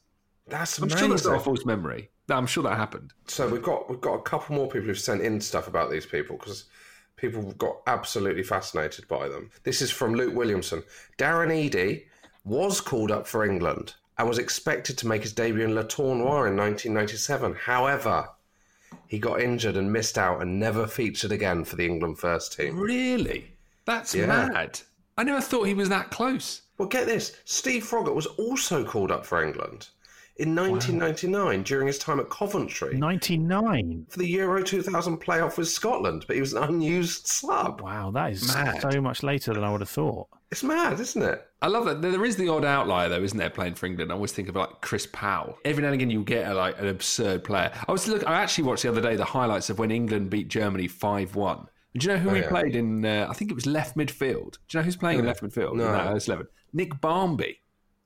That's 0.47 0.77
I'm 0.77 0.85
amazing. 0.85 0.99
sure 0.99 1.09
that's 1.09 1.25
not 1.25 1.37
a 1.37 1.39
false 1.39 1.65
memory. 1.65 2.09
I'm 2.29 2.47
sure 2.47 2.63
that 2.63 2.77
happened. 2.77 3.13
So 3.27 3.47
we've 3.49 3.63
got 3.63 3.89
we've 3.89 4.01
got 4.01 4.13
a 4.13 4.21
couple 4.21 4.55
more 4.55 4.67
people 4.67 4.87
who've 4.87 4.99
sent 4.99 5.21
in 5.21 5.41
stuff 5.41 5.67
about 5.67 5.91
these 5.91 6.05
people 6.05 6.37
because 6.37 6.65
people 7.15 7.51
got 7.53 7.77
absolutely 7.87 8.43
fascinated 8.43 9.07
by 9.07 9.27
them. 9.27 9.49
This 9.63 9.81
is 9.81 9.91
from 9.91 10.13
Luke 10.15 10.35
Williamson. 10.35 10.83
Darren 11.17 11.51
Eadie 11.51 12.05
was 12.45 12.81
called 12.81 13.11
up 13.11 13.25
for 13.27 13.45
England 13.45 13.95
and 14.17 14.27
was 14.27 14.37
expected 14.37 14.97
to 14.97 15.07
make 15.07 15.23
his 15.23 15.33
debut 15.33 15.63
in 15.63 15.75
Le 15.75 15.83
Tournoi 15.83 16.47
in 16.47 16.55
1997. 16.57 17.55
However, 17.55 18.29
he 19.07 19.17
got 19.19 19.41
injured 19.41 19.75
and 19.77 19.91
missed 19.91 20.17
out 20.17 20.41
and 20.41 20.59
never 20.59 20.85
featured 20.87 21.31
again 21.31 21.63
for 21.65 21.75
the 21.75 21.85
England 21.85 22.19
first 22.19 22.55
team. 22.57 22.79
Really? 22.79 23.53
That's 23.85 24.13
Yeah. 24.13 24.27
mad. 24.27 24.81
I 25.17 25.23
never 25.23 25.41
thought 25.41 25.63
he 25.67 25.73
was 25.73 25.89
that 25.89 26.11
close. 26.11 26.61
Well, 26.77 26.87
get 26.87 27.05
this: 27.05 27.35
Steve 27.45 27.83
Froggatt 27.83 28.15
was 28.15 28.25
also 28.25 28.83
called 28.83 29.11
up 29.11 29.25
for 29.25 29.43
England 29.43 29.89
in 30.37 30.55
1999 30.55 31.63
during 31.63 31.87
his 31.87 31.99
time 31.99 32.19
at 32.19 32.29
Coventry. 32.29 32.97
99. 32.97 34.05
For 34.09 34.19
the 34.19 34.27
Euro 34.27 34.63
2000 34.63 35.17
playoff 35.21 35.57
with 35.57 35.67
Scotland, 35.67 36.25
but 36.27 36.35
he 36.35 36.39
was 36.41 36.53
an 36.53 36.63
unused 36.63 37.27
sub. 37.27 37.81
Wow, 37.81 38.11
that 38.11 38.31
is 38.31 38.47
Mad. 38.53 38.81
so 38.81 38.99
much 39.01 39.23
later 39.23 39.53
than 39.53 39.63
I 39.63 39.71
would 39.71 39.81
have 39.81 39.89
thought. 39.89 40.27
It's 40.51 40.63
mad, 40.63 40.99
isn't 40.99 41.21
it? 41.23 41.47
I 41.63 41.67
love 41.67 41.85
that. 41.85 42.01
There 42.03 42.25
is 42.25 42.35
the 42.35 42.47
odd 42.49 42.63
outlier, 42.65 43.09
though, 43.09 43.23
isn't 43.23 43.37
there? 43.37 43.49
Playing 43.49 43.73
for 43.75 43.87
England, 43.87 44.11
I 44.11 44.15
always 44.15 44.31
think 44.33 44.49
of 44.49 44.55
like 44.55 44.81
Chris 44.81 45.07
Powell. 45.11 45.57
Every 45.65 45.81
now 45.81 45.87
and 45.87 45.95
again, 45.95 46.09
you 46.11 46.23
get 46.23 46.47
a, 46.47 46.53
like 46.53 46.79
an 46.79 46.87
absurd 46.87 47.43
player. 47.43 47.71
I 47.87 47.91
was 47.91 48.07
look. 48.07 48.25
I 48.27 48.35
actually 48.35 48.65
watched 48.65 48.83
the 48.83 48.89
other 48.89 49.01
day 49.01 49.15
the 49.15 49.25
highlights 49.25 49.69
of 49.71 49.79
when 49.79 49.89
England 49.89 50.29
beat 50.29 50.49
Germany 50.49 50.87
five 50.87 51.35
one. 51.35 51.65
Do 51.97 52.07
you 52.07 52.13
know 52.13 52.19
who 52.19 52.29
Oh, 52.29 52.33
he 52.35 52.41
yeah. 52.41 52.49
played 52.49 52.75
in? 52.75 53.03
Uh, 53.03 53.25
I 53.29 53.33
think 53.33 53.49
it 53.49 53.55
was 53.55 53.65
left 53.65 53.95
midfield. 53.97 54.53
Do 54.67 54.77
you 54.77 54.79
know 54.79 54.81
who's 54.83 54.95
playing 54.95 55.19
in 55.19 55.25
left 55.25 55.41
midfield? 55.41 55.75
No. 55.75 55.85
in 55.87 55.91
that 55.93 56.11
first 56.11 56.27
eleven. 56.27 56.47
Nick 56.73 57.01
Barmby. 57.01 57.59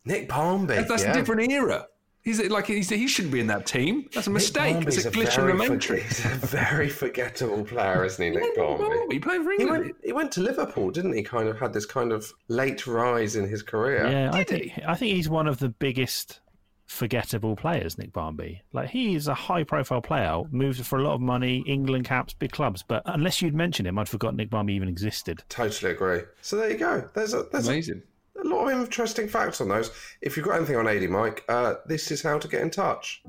Nick 0.05 0.29
Barmby. 0.29 0.75
That's, 0.75 0.87
that's 0.89 1.03
yeah. 1.03 1.11
a 1.11 1.13
different 1.13 1.51
era. 1.51 1.85
He's 2.27 2.41
like 2.49 2.67
he's, 2.67 2.89
he 2.89 3.07
shouldn't 3.07 3.31
be 3.33 3.39
in 3.39 3.47
that 3.47 3.65
team. 3.65 4.09
That's 4.13 4.27
a 4.27 4.29
mistake. 4.29 4.85
It's 4.85 5.05
a 5.05 5.09
glitch 5.09 5.39
in 5.39 5.47
the 5.47 5.63
forg- 5.63 5.69
matrix. 5.69 6.19
He's 6.19 6.25
a 6.33 6.45
very 6.45 6.89
forgettable 6.89 7.63
player, 7.63 8.03
isn't 8.03 8.21
he, 8.21 8.29
Nick 8.29 8.53
Barmby? 8.57 8.97
He 9.13 9.19
played 9.19 9.43
for 9.43 9.51
He 9.53 9.61
England. 9.61 9.83
went, 9.85 9.95
he 10.03 10.11
went 10.11 10.31
to 10.33 10.41
Liverpool, 10.41 10.91
didn't 10.91 11.13
he? 11.13 11.23
Kind 11.23 11.47
of 11.47 11.57
had 11.57 11.71
this 11.71 11.85
kind 11.85 12.11
of 12.11 12.31
late 12.49 12.85
rise 12.85 13.37
in 13.37 13.47
his 13.47 13.63
career. 13.63 14.05
Yeah, 14.09 14.31
I 14.33 14.43
think 14.43 14.73
I 14.85 14.93
think 14.95 15.15
he's 15.15 15.29
one 15.29 15.47
of 15.47 15.59
the 15.59 15.69
biggest 15.69 16.41
forgettable 16.85 17.55
players, 17.55 17.97
Nick 17.97 18.11
Barmby. 18.13 18.61
Like 18.73 18.89
he 18.89 19.15
is 19.15 19.27
a 19.27 19.33
high 19.33 19.63
profile 19.63 20.01
player, 20.01 20.41
moved 20.51 20.85
for 20.85 20.99
a 20.99 21.03
lot 21.03 21.13
of 21.13 21.21
money, 21.21 21.63
England 21.67 22.05
caps, 22.05 22.33
big 22.33 22.51
clubs. 22.51 22.83
But 22.87 23.03
unless 23.05 23.41
you'd 23.41 23.55
mentioned 23.55 23.87
him, 23.87 23.97
I'd 23.99 24.09
forgotten 24.09 24.37
Nick 24.37 24.49
Barmby 24.49 24.73
even 24.73 24.87
existed. 24.89 25.43
Totally 25.49 25.91
agree. 25.91 26.21
So 26.41 26.55
there 26.57 26.71
you 26.71 26.77
go. 26.77 27.09
There's 27.13 27.33
a 27.33 27.43
there's 27.51 27.67
Amazing. 27.67 28.03
a 28.03 28.16
lot 28.43 28.67
of 28.67 28.79
interesting 28.79 29.27
facts 29.27 29.61
on 29.61 29.69
those. 29.69 29.91
If 30.21 30.37
you've 30.37 30.45
got 30.45 30.57
anything 30.57 30.75
on 30.75 30.87
Adie 30.87 31.07
Mike, 31.07 31.43
uh, 31.49 31.75
this 31.85 32.11
is 32.11 32.21
how 32.21 32.37
to 32.39 32.47
get 32.47 32.61
in 32.61 32.69
touch. 32.69 33.21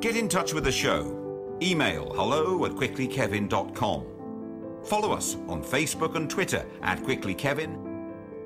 Get 0.00 0.16
in 0.16 0.28
touch 0.28 0.52
with 0.52 0.64
the 0.64 0.72
show. 0.72 1.56
Email 1.62 2.12
hello 2.14 2.64
at 2.64 2.72
quicklykevin.com. 2.72 4.06
Follow 4.84 5.12
us 5.12 5.36
on 5.46 5.62
Facebook 5.62 6.16
and 6.16 6.28
Twitter 6.28 6.66
at 6.82 6.98
quicklykevin 7.02 7.90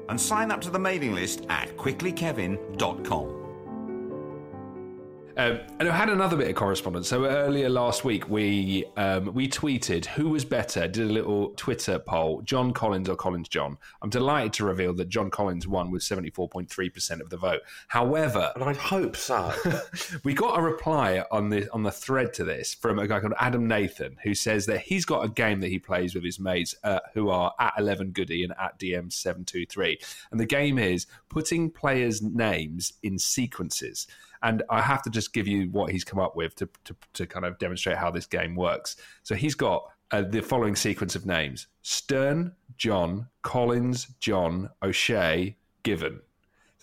and 0.09 0.21
sign 0.21 0.51
up 0.51 0.61
to 0.61 0.71
the 0.71 0.79
mailing 0.79 1.15
list 1.15 1.47
at 1.49 1.75
quicklykevin.com. 1.77 3.46
Um, 5.39 5.61
and 5.79 5.89
I 5.89 5.95
had 5.95 6.09
another 6.09 6.35
bit 6.35 6.49
of 6.49 6.55
correspondence. 6.55 7.09
So 7.09 7.27
earlier 7.27 7.69
last 7.69 8.07
week, 8.07 8.27
we 8.31 8.87
um, 8.97 9.35
we 9.35 9.49
tweeted 9.49 10.07
who 10.07 10.31
was 10.31 10.47
better. 10.47 10.89
Did 10.89 11.11
a 11.11 11.13
little 11.13 11.51
Twitter 11.57 11.99
poll: 11.99 12.41
John 12.41 12.73
Collins 12.73 13.11
or 13.11 13.17
Collins 13.17 13.51
John. 13.51 13.77
I'm 14.01 14.09
delighted 14.09 14.55
to 14.55 14.65
reveal 14.65 14.95
that 14.95 15.11
John 15.11 15.29
Collins 15.29 15.69
won 15.69 15.91
with 15.91 16.01
74.3 16.01 16.95
percent 16.95 17.21
of 17.21 17.29
the 17.29 17.37
vote. 17.37 17.61
However, 17.89 18.51
and 18.55 18.65
I'd 18.65 18.79
hope 18.79 19.15
so. 19.15 19.53
we 20.25 20.33
got 20.33 20.59
a 20.59 20.63
reply 20.63 21.23
on 21.31 21.51
the 21.51 21.71
on 21.71 21.83
the 21.83 21.93
thread 21.93 22.33
to 22.35 22.45
this 22.45 22.73
from 22.73 22.99
a 22.99 23.07
guy 23.07 23.21
called 23.21 23.35
Adam 23.39 23.69
Nathan, 23.69 24.17
who 24.23 24.35
says 24.35 24.65
that 24.67 24.81
he's 24.81 25.05
got 25.05 25.23
a 25.23 25.29
game 25.29 25.61
that 25.61 25.69
he 25.69 25.79
plays 25.79 26.15
with 26.15 26.25
his 26.25 26.41
mates, 26.41 26.75
uh, 26.83 27.01
who 27.13 27.29
are 27.29 27.53
at 27.61 27.75
11 27.77 28.13
Goody 28.13 28.43
and 28.43 28.55
at 28.59 28.79
DM723, 28.79 30.03
and 30.31 30.41
the 30.41 30.47
game 30.47 30.79
is 30.79 31.07
putting 31.29 31.71
players' 31.71 32.23
names 32.23 32.95
in 33.03 33.19
sequences. 33.19 34.07
And 34.43 34.63
I 34.71 34.81
have 34.81 35.03
to 35.03 35.11
just 35.11 35.33
give 35.33 35.47
you 35.47 35.69
what 35.71 35.91
he's 35.91 36.05
come 36.05 36.19
up 36.19 36.37
with 36.37 36.55
to, 36.57 36.69
to, 36.85 36.97
to 37.15 37.27
kind 37.27 37.45
of 37.45 37.59
demonstrate 37.59 37.97
how 37.97 38.11
this 38.11 38.27
game 38.27 38.55
works. 38.55 38.97
So 39.23 39.35
he's 39.35 39.55
got 39.55 39.85
uh, 40.11 40.23
the 40.23 40.41
following 40.41 40.77
sequence 40.77 41.15
of 41.15 41.27
names 41.27 41.67
Stern, 41.83 42.53
John, 42.77 43.29
Collins, 43.43 44.07
John, 44.21 44.71
O'Shea, 44.83 45.57
Given. 45.83 46.21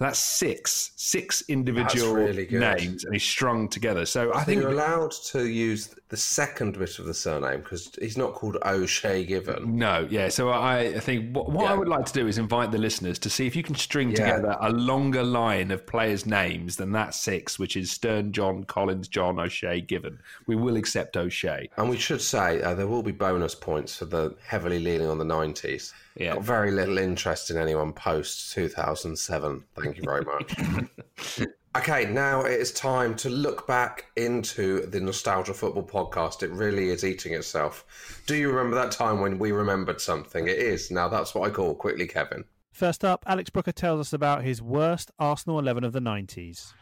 That's 0.04 0.20
six, 0.20 0.92
six 0.98 1.44
individual 1.48 2.14
really 2.14 2.46
names, 2.52 3.06
and 3.06 3.14
he's 3.14 3.24
strung 3.24 3.70
together. 3.70 4.06
So 4.06 4.34
I 4.34 4.44
think 4.44 4.60
you're 4.62 4.72
allowed 4.72 5.12
to 5.32 5.48
use 5.48 5.96
the 6.10 6.18
second 6.18 6.78
bit 6.78 7.00
of 7.00 7.06
the 7.06 7.14
surname 7.14 7.62
because 7.62 7.90
he's 8.02 8.18
not 8.18 8.34
called 8.34 8.58
O'Shea 8.66 9.24
Given. 9.24 9.78
No, 9.78 10.06
yeah. 10.12 10.28
So 10.28 10.50
I, 10.50 10.80
I 10.80 11.00
think 11.00 11.34
what, 11.34 11.50
what 11.50 11.72
I 11.72 11.74
would 11.74 11.88
like 11.88 12.06
to 12.08 12.12
do 12.12 12.28
is 12.28 12.38
invite 12.38 12.74
the 12.74 12.78
listeners 12.78 13.18
to 13.20 13.30
see 13.30 13.48
if 13.48 13.56
you 13.56 13.64
can 13.64 13.76
string 13.76 14.10
Yeah. 14.10 14.18
together 14.18 14.58
a 14.60 14.72
longer 14.72 15.24
line 15.24 15.72
of 15.72 15.88
players' 15.88 16.26
names 16.26 16.76
than 16.76 16.92
that 16.92 17.16
six, 17.16 17.58
which 17.58 17.78
is 17.78 17.90
Stern, 17.90 18.34
John, 18.34 18.66
Collins, 18.66 19.08
John, 19.08 19.40
O'Shea, 19.40 19.80
Given. 19.80 20.20
We 20.48 20.58
will 20.58 20.76
accept 20.76 21.16
O'Shea. 21.16 21.70
And 21.78 21.90
we 21.90 21.96
should 21.96 22.22
say 22.22 22.62
uh, 22.62 22.74
there 22.76 22.88
will 22.88 23.04
be 23.04 23.14
bonus 23.14 23.56
points 23.56 23.96
for 23.96 24.04
the 24.04 24.36
heavily 24.46 24.80
leaning 24.80 25.08
on 25.08 25.18
the 25.18 25.24
90s. 25.24 25.94
Yeah. 26.16 26.34
Got 26.36 26.44
very 26.44 26.70
little 26.72 27.00
interest 27.00 27.50
in 27.50 27.58
anyone 27.58 27.92
post 27.92 28.54
2007. 28.54 29.64
Thank 29.76 29.93
you 29.98 30.04
very 30.04 30.24
much. 30.24 31.42
okay, 31.78 32.06
now 32.12 32.42
it 32.42 32.60
is 32.60 32.72
time 32.72 33.16
to 33.18 33.30
look 33.30 33.66
back 33.68 34.06
into 34.16 34.86
the 34.88 35.00
Nostalgia 35.00 35.54
Football 35.54 35.84
podcast. 35.84 36.44
It 36.44 36.52
really 36.52 36.90
is 36.90 37.04
eating 37.04 37.34
itself. 37.34 38.22
Do 38.28 38.36
you 38.36 38.50
remember 38.50 38.76
that 38.76 38.92
time 38.92 39.20
when 39.22 39.40
we 39.40 39.52
remembered 39.52 40.00
something? 40.02 40.48
It 40.48 40.58
is. 40.58 40.92
Now 40.92 41.08
that's 41.08 41.34
what 41.36 41.50
I 41.50 41.54
call 41.54 41.76
quickly, 41.76 42.08
Kevin. 42.08 42.46
First 42.72 43.06
up, 43.06 43.24
Alex 43.28 43.50
Brooker 43.52 43.72
tells 43.72 44.00
us 44.00 44.14
about 44.14 44.44
his 44.44 44.62
worst 44.62 45.12
Arsenal 45.20 45.60
11 45.60 45.84
of 45.84 45.94
the 45.94 46.00
90s. 46.00 46.74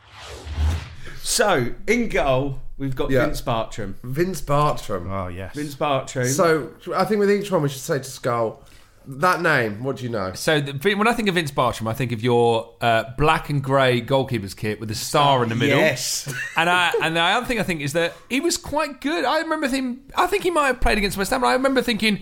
So, 1.23 1.73
in 1.87 2.07
goal, 2.09 2.61
we've 2.77 2.95
got 2.95 3.11
Yeah. 3.11 3.25
Vince 3.25 3.41
Bartram. 3.41 3.95
Vince 4.03 4.41
Bartram. 4.41 5.11
Oh, 5.11 5.27
yes. 5.27 5.53
Vince 5.55 5.75
Bartram. 5.75 6.27
So 6.27 6.71
I 6.95 7.05
think 7.05 7.19
with 7.19 7.29
each 7.29 7.51
one 7.51 7.61
we 7.61 7.69
should 7.69 7.81
say 7.81 7.97
to 7.99 8.03
Scull 8.03 8.63
that 9.05 9.41
name. 9.41 9.83
What 9.83 9.97
do 9.97 10.03
you 10.03 10.09
know? 10.09 10.33
So 10.33 10.61
the, 10.61 10.95
when 10.95 11.07
I 11.07 11.13
think 11.13 11.27
of 11.27 11.35
Vince 11.35 11.51
Bartram, 11.51 11.87
I 11.87 11.93
think 11.93 12.11
of 12.11 12.21
your 12.23 12.75
uh, 12.81 13.05
black 13.17 13.49
and 13.49 13.63
grey 13.63 14.01
goalkeeper's 14.01 14.53
kit 14.53 14.79
with 14.79 14.91
a 14.91 14.95
star 14.95 15.43
in 15.43 15.49
the 15.49 15.55
middle. 15.55 15.79
Yes. 15.79 16.31
And 16.55 16.69
I 16.69 16.93
and 17.01 17.15
the 17.15 17.21
other 17.21 17.45
thing 17.45 17.59
I 17.59 17.63
think 17.63 17.81
is 17.81 17.93
that 17.93 18.13
he 18.29 18.39
was 18.39 18.57
quite 18.57 19.01
good. 19.01 19.25
I 19.25 19.39
remember 19.39 19.67
him. 19.67 20.01
I 20.15 20.27
think 20.27 20.43
he 20.43 20.51
might 20.51 20.67
have 20.67 20.81
played 20.81 20.97
against 20.97 21.17
West 21.17 21.31
Ham. 21.31 21.41
But 21.41 21.47
I 21.47 21.53
remember 21.53 21.81
thinking, 21.81 22.21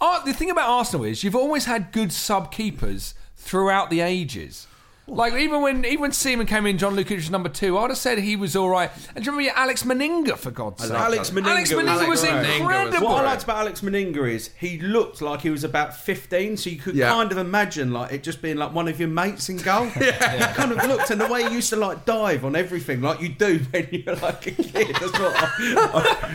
oh, 0.00 0.22
the 0.24 0.32
thing 0.32 0.50
about 0.50 0.68
Arsenal 0.68 1.04
is 1.04 1.24
you've 1.24 1.36
always 1.36 1.66
had 1.66 1.92
good 1.92 2.12
sub 2.12 2.50
keepers 2.52 3.14
throughout 3.36 3.90
the 3.90 4.00
ages. 4.00 4.66
Like 5.06 5.34
even 5.34 5.60
when 5.60 5.84
even 5.84 6.00
when 6.00 6.12
Seaman 6.12 6.46
came 6.46 6.64
in, 6.64 6.78
John 6.78 6.96
Lukic 6.96 7.16
was 7.16 7.30
number 7.30 7.50
two. 7.50 7.76
I'd 7.76 7.90
have 7.90 7.98
said 7.98 8.16
he 8.18 8.36
was 8.36 8.56
all 8.56 8.70
right. 8.70 8.90
And 9.14 9.22
do 9.22 9.30
you 9.30 9.36
remember 9.36 9.58
Alex 9.58 9.82
Manninger 9.82 10.36
for 10.38 10.50
God's 10.50 10.82
sake? 10.82 10.92
Alex 10.92 11.28
Manninger, 11.28 11.46
Alex 11.48 11.72
Manninger 11.72 12.08
was, 12.08 12.24
incredible. 12.24 13.06
What 13.08 13.22
I 13.24 13.28
liked 13.30 13.44
about 13.44 13.58
Alex 13.58 13.82
Manninger 13.82 14.30
is 14.30 14.48
he 14.58 14.78
looked 14.78 15.20
like 15.20 15.42
he 15.42 15.50
was 15.50 15.62
about 15.62 15.94
15, 15.94 16.56
so 16.56 16.70
you 16.70 16.78
could 16.78 16.94
Yeah. 16.94 17.10
kind 17.10 17.30
of 17.32 17.36
imagine 17.36 17.92
like 17.92 18.12
it 18.12 18.22
just 18.22 18.40
being 18.40 18.56
like 18.56 18.72
one 18.72 18.88
of 18.88 18.98
your 18.98 19.10
mates 19.10 19.50
in 19.50 19.58
goal. 19.58 19.90
yeah. 20.00 20.54
Kind 20.54 20.72
of 20.72 20.78
looked, 20.88 21.10
and 21.10 21.20
the 21.20 21.26
way 21.26 21.46
he 21.48 21.54
used 21.54 21.68
to 21.68 21.76
like 21.76 22.06
dive 22.06 22.42
on 22.44 22.56
everything, 22.56 23.02
like 23.02 23.20
you 23.20 23.28
do 23.28 23.58
when 23.72 23.86
you're 23.92 24.16
like 24.16 24.46
a 24.46 24.50
kid. 24.52 24.96
That's 25.00 25.12
what. 25.12 25.34
I, 25.36 25.50
I- 25.92 26.34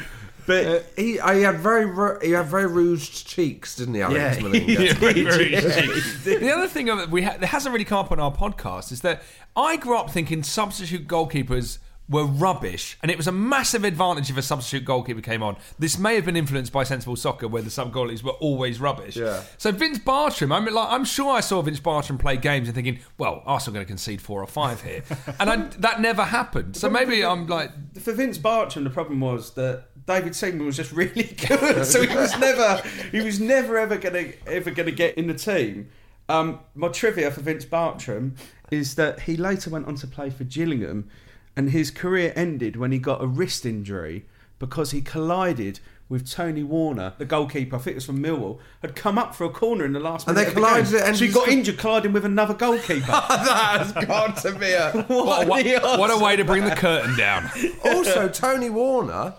but 0.50 0.66
Uh, 0.66 0.80
he, 0.98 1.12
he 1.14 1.42
had 1.44 1.60
very 1.60 1.86
ru- 1.86 2.20
he 2.22 2.32
had 2.32 2.48
very 2.48 2.66
rouged 2.68 3.28
cheeks, 3.28 3.76
didn't 3.76 3.94
he, 3.94 4.02
Alex 4.02 4.38
Yeah, 4.38 4.44
Manninger? 4.44 4.78
he 4.80 4.94
Very, 4.94 5.24
very 5.24 5.52
yeah. 6.34 6.40
the 6.40 6.52
other 6.52 6.68
thing 6.68 6.90
of 6.90 7.00
it 7.00 7.10
we 7.10 7.22
ha- 7.22 7.38
that 7.40 7.48
hasn't 7.48 7.72
really 7.72 7.86
come 7.86 8.00
up 8.00 8.12
on 8.12 8.20
our 8.20 8.34
podcast 8.34 8.92
is 8.92 9.02
that 9.02 9.22
I 9.56 9.78
grew 9.78 9.96
up 9.98 10.10
thinking 10.10 10.42
substitute 10.44 11.08
goalkeepers 11.08 11.78
were 12.12 12.26
rubbish, 12.26 12.98
and 13.04 13.12
it 13.12 13.18
was 13.18 13.28
a 13.28 13.32
massive 13.32 13.84
advantage 13.84 14.32
if 14.32 14.38
a 14.38 14.42
substitute 14.42 14.84
goalkeeper 14.84 15.22
came 15.22 15.44
on. 15.44 15.56
This 15.78 16.00
may 16.00 16.16
have 16.16 16.26
been 16.26 16.36
influenced 16.36 16.72
by 16.74 16.84
sensible 16.84 17.16
soccer, 17.16 17.48
where 17.48 17.62
the 17.62 17.70
sub 17.70 17.94
goalies 17.94 18.24
were 18.24 18.32
always 18.32 18.82
rubbish. 18.82 19.16
Yeah. 19.16 19.44
So 19.60 19.72
Vince 19.72 20.00
Bartram, 20.00 20.52
I 20.52 20.60
mean, 20.60 20.74
like, 20.74 20.90
I'm 20.90 21.06
sure 21.06 21.32
I 21.32 21.42
saw 21.42 21.62
Vince 21.62 21.80
Bartram 21.80 22.18
play 22.18 22.36
games 22.36 22.68
and 22.68 22.74
thinking, 22.74 22.98
well, 23.20 23.44
Arsenal 23.46 23.74
are 23.74 23.78
going 23.78 23.86
to 23.86 23.90
concede 23.92 24.22
four 24.24 24.42
or 24.42 24.48
five 24.48 24.82
here, 24.82 25.04
and 25.40 25.52
I, 25.52 25.56
that 25.78 26.02
never 26.02 26.24
happened. 26.24 26.76
So 26.76 26.90
maybe 26.90 27.24
I'm 27.24 27.46
like, 27.46 27.70
for 28.02 28.12
Vince 28.14 28.40
Bartram, 28.40 28.86
the 28.86 28.90
problem 28.90 29.20
was 29.20 29.52
that 29.54 29.89
David 30.10 30.36
Seaman 30.36 30.66
was 30.66 30.76
just 30.76 30.92
really 31.02 31.24
good, 31.48 31.86
so 31.86 32.02
he 32.02 32.16
was 32.16 32.38
never 32.40 32.82
he 33.12 33.22
was 33.22 33.40
never 33.40 33.78
ever 33.78 33.96
gonna 33.98 34.30
ever 34.48 34.72
gonna 34.72 34.92
get 34.92 35.16
in 35.18 35.28
the 35.28 35.34
team. 35.36 35.90
Um, 36.28 36.60
my 36.76 36.88
trivia 36.90 37.30
for 37.32 37.42
Vince 37.42 37.66
Bartram 37.66 38.36
is 38.72 38.96
that 38.96 39.22
he 39.22 39.38
later 39.38 39.70
went 39.70 39.88
on 39.88 39.96
to 39.96 40.08
play 40.08 40.30
for 40.32 40.44
Gillingham, 40.46 41.10
and 41.56 41.70
his 41.72 41.92
career 41.92 42.34
ended 42.36 42.76
when 42.76 42.92
he 42.92 42.98
got 43.00 43.22
a 43.22 43.28
wrist 43.28 43.66
injury 43.66 44.26
because 44.58 44.92
he 44.92 45.02
collided 45.02 45.80
with 46.10 46.28
Tony 46.30 46.64
Warner, 46.64 47.14
the 47.20 47.26
goalkeeper, 47.26 47.76
I 47.76 47.80
think 47.80 47.92
it 47.94 47.96
was 47.98 48.06
from 48.08 48.22
Millwall, 48.24 48.58
had 48.82 48.96
come 48.96 49.20
up 49.20 49.36
for 49.36 49.44
a 49.46 49.50
corner 49.50 49.86
in 49.86 49.94
the 49.94 50.00
last 50.00 50.28
And 50.28 50.36
minute 50.36 50.48
they 50.48 50.52
of 50.52 50.56
the 50.56 50.62
game. 50.62 50.86
collided 50.86 51.08
and 51.08 51.16
so 51.18 51.26
he 51.26 51.32
got 51.32 51.46
got- 51.46 51.54
injured 51.54 51.78
colliding 51.78 52.14
with 52.14 52.26
another 52.26 52.56
goalkeeper. 52.56 53.06
that 53.12 53.76
has 53.78 53.92
got 54.08 54.38
to 54.38 54.52
be 54.54 54.72
a. 54.72 54.92
What 55.08 55.48
What, 55.48 55.66
are 55.68 56.00
what 56.00 56.10
a 56.10 56.18
way 56.18 56.36
to 56.36 56.44
bring 56.44 56.66
the 56.66 56.76
curtain 56.76 57.16
down. 57.16 57.50
also, 57.86 58.28
Tony 58.28 58.72
Warner 58.72 59.36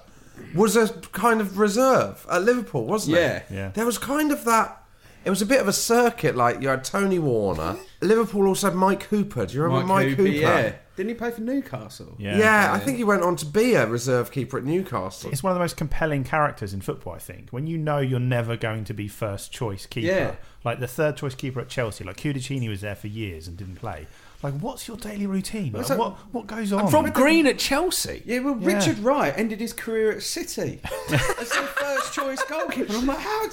was 0.54 0.76
a 0.76 0.88
kind 1.12 1.40
of 1.40 1.58
reserve 1.58 2.26
at 2.30 2.42
Liverpool, 2.42 2.84
wasn't 2.86 3.16
Yeah. 3.16 3.36
it? 3.36 3.44
Yeah. 3.50 3.56
Yeah. 3.56 3.68
There 3.70 3.86
was 3.86 3.98
kind 3.98 4.32
of 4.32 4.44
that. 4.44 4.76
It 5.22 5.28
was 5.30 5.42
a 5.42 5.46
bit 5.46 5.60
of 5.60 5.68
a 5.68 5.72
circuit. 5.72 6.34
Like 6.34 6.62
you 6.62 6.68
had 6.68 6.82
Tony 6.84 7.18
Warner. 7.18 7.76
Liverpool 8.00 8.46
also 8.46 8.68
had 8.68 8.76
Mike 8.76 9.02
Hooper. 9.04 9.44
Do 9.46 9.54
you 9.54 9.62
remember 9.62 9.86
Mike, 9.86 10.08
Hooper? 10.08 10.22
yeah. 10.26 10.72
Didn't 10.96 11.10
he 11.10 11.14
play 11.14 11.30
for 11.30 11.40
Newcastle? 11.40 12.14
Yeah, 12.18 12.72
I 12.74 12.78
think 12.78 12.98
he 12.98 13.04
went 13.04 13.22
on 13.22 13.36
to 13.36 13.46
be 13.46 13.72
a 13.74 13.86
reserve 13.86 14.30
keeper 14.30 14.58
at 14.58 14.64
Newcastle. 14.64 15.30
It's 15.30 15.42
one 15.42 15.50
of 15.50 15.54
the 15.54 15.60
most 15.60 15.76
compelling 15.78 16.24
characters 16.24 16.74
in 16.74 16.80
football, 16.82 17.14
I 17.14 17.18
think. 17.18 17.48
When 17.50 17.66
you 17.66 17.78
know 17.78 17.98
you're 17.98 18.20
never 18.20 18.54
going 18.56 18.84
to 18.84 18.94
be 18.94 19.08
first 19.08 19.50
choice 19.52 19.86
keeper. 19.86 20.06
Yeah. 20.08 20.34
Like 20.64 20.78
the 20.80 20.86
third 20.86 21.16
choice 21.16 21.34
keeper 21.34 21.60
at 21.60 21.68
Chelsea, 21.70 22.04
like 22.04 22.16
Cudicini 22.18 22.68
was 22.68 22.80
there 22.82 22.94
for 22.96 23.06
years 23.06 23.48
and 23.48 23.56
didn't 23.56 23.76
play. 23.76 24.06
Like, 24.42 24.54
what's 24.60 24.88
your 24.88 24.96
daily 24.96 25.26
routine? 25.26 25.72
Like, 25.72 25.82
It's 25.82 25.90
what 25.90 26.14
what 26.32 26.46
goes 26.46 26.72
on? 26.72 26.90
From 26.90 27.10
Green 27.10 27.46
at 27.46 27.58
Chelsea. 27.58 28.22
Yeah, 28.24 28.38
well, 28.40 28.56
Yeah. 28.58 28.74
Richard 28.74 28.98
Wright 29.00 29.34
ended 29.36 29.60
his 29.60 29.72
career 29.72 30.12
at 30.12 30.22
City 30.22 30.80
as 31.10 31.50
their 31.50 31.66
first 31.66 32.14
choice 32.14 32.42
goalkeeper. 32.44 32.94
I'm 32.94 33.06
like, 33.06 33.18
how? 33.18 33.48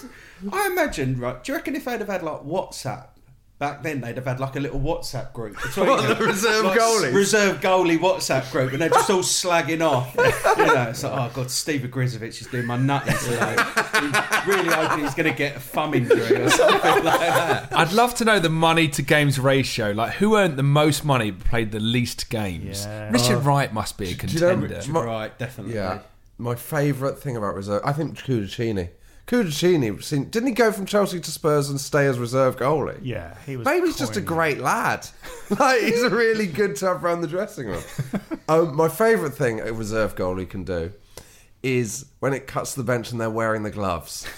I 0.53 0.67
imagine, 0.67 1.20
right? 1.20 1.44
Do 1.44 1.51
you 1.51 1.58
reckon 1.58 1.75
if 1.75 1.86
they'd 1.86 2.00
have 2.00 2.08
had 2.08 2.24
like 2.24 2.41
WhatsApp 2.41 3.08
back 3.59 3.81
then, 3.83 4.01
they'd 4.01 4.15
have 4.15 4.25
had 4.25 4.39
like 4.39 4.55
a 4.55 4.59
little 4.59 4.79
WhatsApp 4.79 5.33
group 5.33 5.55
between 5.61 5.87
What, 5.87 6.01
them, 6.07 6.17
the 6.17 6.25
reserve 6.25 6.65
like, 6.65 6.79
goalies? 6.79 7.13
reserve 7.13 7.59
goalie 7.61 7.97
WhatsApp 7.97 8.51
group, 8.51 8.71
and 8.73 8.81
they're 8.81 8.89
just 8.89 9.09
all 9.09 9.19
slagging 9.21 9.81
off. 9.81 10.13
You 10.15 10.65
know, 10.65 10.83
it's 10.89 11.03
like, 11.03 11.13
oh 11.13 11.31
god, 11.33 11.49
Steve 11.51 11.81
Ogrizovic 11.81 12.39
is 12.41 12.47
doing 12.47 12.65
my 12.65 12.77
nutting 12.77 13.15
today. 13.17 13.55
He's 13.99 14.47
really 14.47 14.69
hoping 14.69 15.03
he's 15.05 15.15
going 15.15 15.31
to 15.31 15.37
get 15.37 15.55
a 15.55 15.59
thumb 15.59 15.93
injury 15.93 16.41
or 16.41 16.49
something 16.49 17.03
like 17.03 17.19
that. 17.19 17.67
I'd 17.75 17.93
love 17.93 18.13
to 18.15 18.25
know 18.25 18.39
the 18.39 18.49
money 18.49 18.87
to 18.89 19.01
games 19.01 19.39
ratio. 19.39 19.91
Like, 19.91 20.13
who 20.13 20.35
earned 20.37 20.57
the 20.57 20.63
most 20.63 21.03
money 21.03 21.31
but 21.31 21.47
played 21.47 21.71
the 21.71 21.79
least 21.79 22.29
games? 22.29 22.85
Yeah. 22.85 23.09
Richard 23.11 23.37
Uh, 23.37 23.41
Wright 23.41 23.73
must 23.73 23.97
be 23.97 24.11
a 24.11 24.15
Do 24.15 24.27
you 24.33 24.39
know 24.39 24.49
contender. 24.51 24.75
Richard 24.75 24.91
Wright, 24.93 25.37
definitely. 25.39 25.75
Yeah, 25.75 25.99
my 26.37 26.55
favourite 26.55 27.17
thing 27.17 27.35
about 27.35 27.55
reserve, 27.55 27.81
I 27.83 27.93
think 27.93 28.17
Cudicini. 28.17 28.89
Cudicini, 29.27 30.01
seen- 30.01 30.29
didn't 30.29 30.48
he 30.48 30.53
go 30.53 30.72
from 30.72 30.86
Chelsea 30.86 31.19
to 31.19 31.31
Spurs 31.31 31.69
and 31.69 31.79
stay 31.81 32.07
as 32.07 32.17
reserve 32.17 32.55
goalie? 32.55 32.98
Yeah, 33.03 33.36
he 33.46 33.57
was. 33.57 33.65
Maybe 33.65 33.88
he's 33.88 33.98
just 33.98 34.15
a 34.15 34.22
great 34.22 34.60
lad. 34.60 35.05
like 35.60 35.81
he's 35.81 36.01
a 36.01 36.10
really 36.10 36.48
good 36.48 36.77
to 36.77 36.88
have 36.88 37.03
around 37.03 37.22
the 37.22 37.27
dressing 37.27 37.67
room. 37.67 37.84
um, 38.50 38.74
my 38.75 38.88
favourite 38.88 39.34
thing 39.34 39.60
a 39.60 39.74
reserve 39.74 40.15
goalie 40.15 40.50
can 40.50 40.63
do 40.63 40.93
is 41.62 42.05
when 42.19 42.31
it 42.34 42.48
cuts 42.48 42.74
to 42.74 42.79
the 42.79 42.86
bench 42.86 43.12
and 43.12 43.19
they're 43.19 43.29
wearing 43.29 43.63
the 43.63 43.72
gloves. 43.72 44.25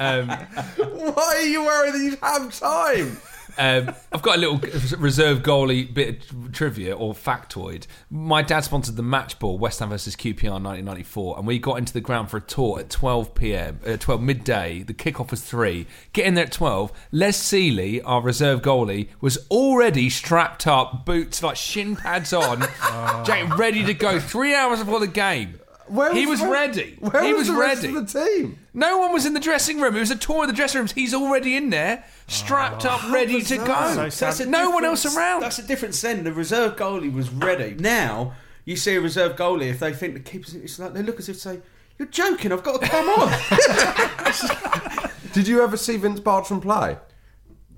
Um, 0.00 0.28
Why 0.28 1.34
are 1.36 1.42
you 1.42 1.64
wearing 1.64 1.92
them? 1.92 2.02
You 2.02 2.16
have 2.22 2.56
time. 2.58 3.18
Um, 3.58 3.92
I've 4.12 4.22
got 4.22 4.36
a 4.36 4.40
little 4.40 4.58
reserve 4.98 5.40
goalie 5.42 5.92
bit 5.92 6.30
of 6.30 6.52
trivia 6.52 6.94
or 6.96 7.12
factoid. 7.12 7.86
My 8.08 8.40
dad 8.42 8.60
sponsored 8.60 8.96
the 8.96 9.02
match 9.02 9.38
ball, 9.38 9.58
West 9.58 9.80
Ham 9.80 9.88
versus 9.88 10.14
QPR 10.14 10.44
in 10.56 10.62
1994, 10.64 11.38
and 11.38 11.46
we 11.46 11.58
got 11.58 11.74
into 11.78 11.92
the 11.92 12.00
ground 12.00 12.30
for 12.30 12.36
a 12.36 12.40
tour 12.40 12.78
at 12.80 12.88
12 12.90 13.34
p.m. 13.34 13.80
Uh, 13.84 13.96
12 13.96 14.22
midday. 14.22 14.82
The 14.82 14.94
kickoff 14.94 15.30
was 15.32 15.40
three. 15.42 15.86
Get 16.12 16.26
in 16.26 16.34
there 16.34 16.44
at 16.44 16.52
12. 16.52 16.92
Les 17.12 17.36
Sealey, 17.36 18.00
our 18.04 18.22
reserve 18.22 18.62
goalie, 18.62 19.08
was 19.20 19.38
already 19.50 20.08
strapped 20.08 20.66
up, 20.66 21.04
boots 21.04 21.42
like 21.42 21.56
shin 21.56 21.96
pads 21.96 22.32
on, 22.32 22.60
Jake, 23.24 23.56
ready 23.58 23.84
to 23.84 23.94
go. 23.94 24.20
Three 24.20 24.54
hours 24.54 24.78
before 24.78 25.00
the 25.00 25.06
game. 25.08 25.58
Where 25.88 26.12
he 26.14 26.26
was 26.26 26.40
where- 26.40 26.50
ready. 26.52 26.96
Where 27.00 27.24
he 27.24 27.32
was, 27.32 27.48
was, 27.48 27.48
the 27.48 27.54
rest 27.60 27.82
ready. 27.82 27.96
of 27.96 28.12
the 28.12 28.20
team? 28.26 28.58
No 28.78 28.98
one 28.98 29.12
was 29.12 29.26
in 29.26 29.34
the 29.34 29.40
dressing 29.40 29.80
room. 29.80 29.96
It 29.96 30.00
was 30.00 30.12
a 30.12 30.16
tour 30.16 30.42
of 30.42 30.48
the 30.48 30.54
dressing 30.54 30.78
rooms. 30.78 30.92
He's 30.92 31.12
already 31.12 31.56
in 31.56 31.70
there, 31.70 32.04
strapped 32.28 32.84
up, 32.84 33.02
ready 33.10 33.42
to 33.42 33.56
go. 33.56 33.92
So 33.94 34.08
sad. 34.08 34.34
There's 34.34 34.48
no 34.48 34.70
one 34.70 34.84
else 34.84 35.04
around. 35.04 35.40
That's 35.40 35.58
a 35.58 35.66
difference 35.66 36.00
then. 36.00 36.22
The 36.22 36.32
reserve 36.32 36.76
goalie 36.76 37.12
was 37.12 37.28
ready. 37.28 37.74
Now, 37.74 38.34
you 38.64 38.76
see 38.76 38.94
a 38.94 39.00
reserve 39.00 39.34
goalie, 39.34 39.68
if 39.68 39.80
they 39.80 39.92
think 39.92 40.14
the 40.14 40.20
keeper's 40.20 40.54
it's 40.54 40.78
like 40.78 40.94
they 40.94 41.02
look 41.02 41.18
as 41.18 41.28
if 41.28 41.36
to 41.36 41.40
say, 41.40 41.60
You're 41.98 42.06
joking, 42.06 42.52
I've 42.52 42.62
got 42.62 42.80
to 42.80 42.88
come 42.88 43.08
on. 43.08 45.10
Did 45.32 45.48
you 45.48 45.62
ever 45.62 45.76
see 45.76 45.96
Vince 45.96 46.20
Bartram 46.20 46.60
play? 46.60 46.98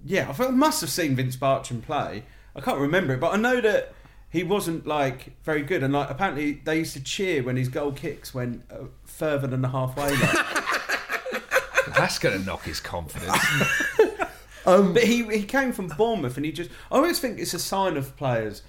yeah, 0.04 0.34
I, 0.38 0.44
I 0.44 0.50
must 0.50 0.80
have 0.80 0.90
seen 0.90 1.16
Vince 1.16 1.36
Bartram 1.36 1.82
play. 1.82 2.24
I 2.54 2.60
can't 2.60 2.78
remember 2.78 3.14
it, 3.14 3.20
but 3.20 3.32
I 3.32 3.36
know 3.36 3.60
that 3.60 3.92
he 4.28 4.42
wasn't 4.42 4.86
like 4.86 5.32
very 5.44 5.62
good. 5.62 5.82
And 5.82 5.92
like 5.92 6.10
apparently 6.10 6.60
they 6.64 6.78
used 6.78 6.94
to 6.94 7.02
cheer 7.02 7.42
when 7.42 7.56
his 7.56 7.68
goal 7.68 7.92
kicks 7.92 8.32
went 8.32 8.62
uh, 8.70 8.84
further 9.04 9.46
than 9.46 9.62
the 9.62 9.68
halfway 9.68 10.10
line. 10.10 10.20
That's 12.00 12.18
going 12.18 12.38
to 12.38 12.44
knock 12.44 12.62
his 12.64 12.80
confidence. 12.80 13.38
but 14.64 15.02
he 15.02 15.24
he 15.24 15.44
came 15.44 15.72
from 15.72 15.88
Bournemouth, 15.88 16.36
and 16.36 16.46
he 16.46 16.52
just 16.52 16.70
I 16.90 16.96
always 16.96 17.18
think 17.18 17.38
it's 17.38 17.54
a 17.54 17.58
sign 17.58 17.96
of 17.96 18.16
players 18.16 18.62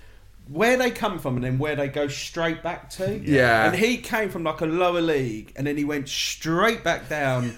where 0.48 0.78
they 0.78 0.91
come 0.91 1.20
from 1.20 1.36
and 1.36 1.46
then 1.46 1.58
where 1.58 1.76
they 1.76 1.88
go 1.88 2.08
straight 2.08 2.62
back 2.62 2.89
to. 2.89 3.20
Yeah. 3.20 3.67
And 3.67 3.76
he 3.76 3.98
came 3.98 4.30
from 4.30 4.44
like 4.44 4.62
a 4.62 4.65
lower 4.65 5.02
league, 5.02 5.54
and 5.56 5.65
then 5.65 5.78
he 5.78 5.86
went 5.86 6.10
straight 6.10 6.84
back 6.84 7.08
down 7.08 7.56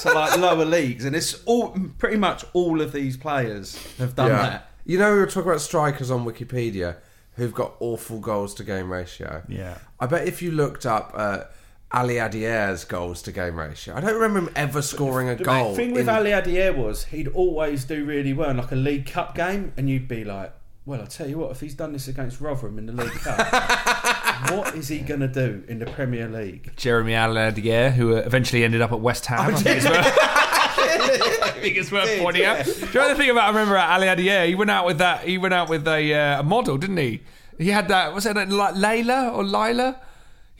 to 0.00 0.12
like 0.12 0.38
lower 0.38 0.64
leagues, 0.64 1.04
and 1.04 1.14
it's 1.14 1.42
all 1.44 1.76
pretty 1.98 2.16
much 2.16 2.44
all 2.52 2.80
of 2.80 2.92
these 2.92 3.16
players 3.16 3.78
have 3.98 4.16
done 4.16 4.30
that. 4.30 4.68
You 4.84 4.98
know, 4.98 5.12
we 5.12 5.18
were 5.20 5.26
talking 5.26 5.50
about 5.50 5.60
strikers 5.60 6.10
on 6.10 6.24
Wikipedia 6.24 6.96
who've 7.36 7.54
got 7.54 7.74
awful 7.80 8.18
goals 8.18 8.54
to 8.54 8.64
game 8.64 8.92
ratio. 8.92 9.42
Yeah. 9.48 9.78
I 9.98 10.06
bet 10.06 10.26
if 10.26 10.42
you 10.42 10.50
looked 10.50 10.84
up 10.84 11.12
uh, 11.14 11.44
Aliadière's 11.92 12.84
goals 12.84 13.22
to 13.22 13.32
game 13.32 13.58
ratio, 13.58 13.94
I 13.94 14.00
don't 14.00 14.14
remember 14.14 14.38
him 14.40 14.50
ever 14.56 14.80
scoring 14.82 15.28
a 15.28 15.36
The 15.36 15.44
goal. 15.44 15.70
The 15.70 15.76
thing 15.76 15.92
with 15.92 16.08
in- 16.08 16.14
Aliadière 16.14 16.76
was 16.76 17.04
he'd 17.04 17.28
always 17.28 17.84
do 17.84 18.04
really 18.04 18.32
well 18.32 18.50
in 18.50 18.56
like 18.56 18.72
a 18.72 18.76
League 18.76 19.06
Cup 19.06 19.34
game, 19.34 19.72
and 19.76 19.90
you'd 19.90 20.08
be 20.08 20.24
like, 20.24 20.52
"Well, 20.86 21.02
I 21.02 21.04
tell 21.04 21.28
you 21.28 21.38
what, 21.38 21.50
if 21.50 21.60
he's 21.60 21.74
done 21.74 21.92
this 21.92 22.08
against 22.08 22.40
Rotherham 22.40 22.78
in 22.78 22.86
the 22.86 22.92
League 22.92 23.12
Cup, 23.12 23.38
what 24.52 24.74
is 24.74 24.88
he 24.88 24.98
going 25.00 25.20
to 25.20 25.28
do 25.28 25.64
in 25.68 25.78
the 25.78 25.86
Premier 25.86 26.28
League?" 26.28 26.72
Jérémie 26.76 27.12
Aliadière, 27.14 27.92
who 27.92 28.16
uh, 28.16 28.20
eventually 28.20 28.64
ended 28.64 28.80
up 28.80 28.92
at 28.92 29.00
West 29.00 29.26
Ham. 29.26 29.40
I 29.40 29.52
think 29.54 29.76
it's 29.76 29.84
worth, 29.86 30.06
I 31.42 31.50
think 31.60 31.76
it's 31.76 31.92
worth 31.92 32.20
pointing 32.20 32.44
out. 32.44 32.64
Do 32.64 32.70
you 32.72 32.94
know 32.94 33.08
the 33.10 33.14
thing 33.16 33.30
about 33.30 33.44
I 33.44 33.48
remember 33.48 33.76
Aliadière? 33.76 34.46
He 34.48 34.54
went 34.54 34.70
out 34.70 34.86
with 34.86 34.98
that. 34.98 35.24
He 35.24 35.36
went 35.38 35.52
out 35.54 35.68
with 35.68 35.86
a, 35.86 36.14
uh, 36.14 36.40
a 36.40 36.42
model, 36.42 36.78
didn't 36.78 36.96
he? 36.96 37.22
He 37.58 37.68
had 37.68 37.88
that. 37.88 38.14
Was 38.14 38.24
it 38.26 38.34
like 38.34 38.74
Layla 38.74 39.34
or 39.34 39.44
Lila? 39.44 40.00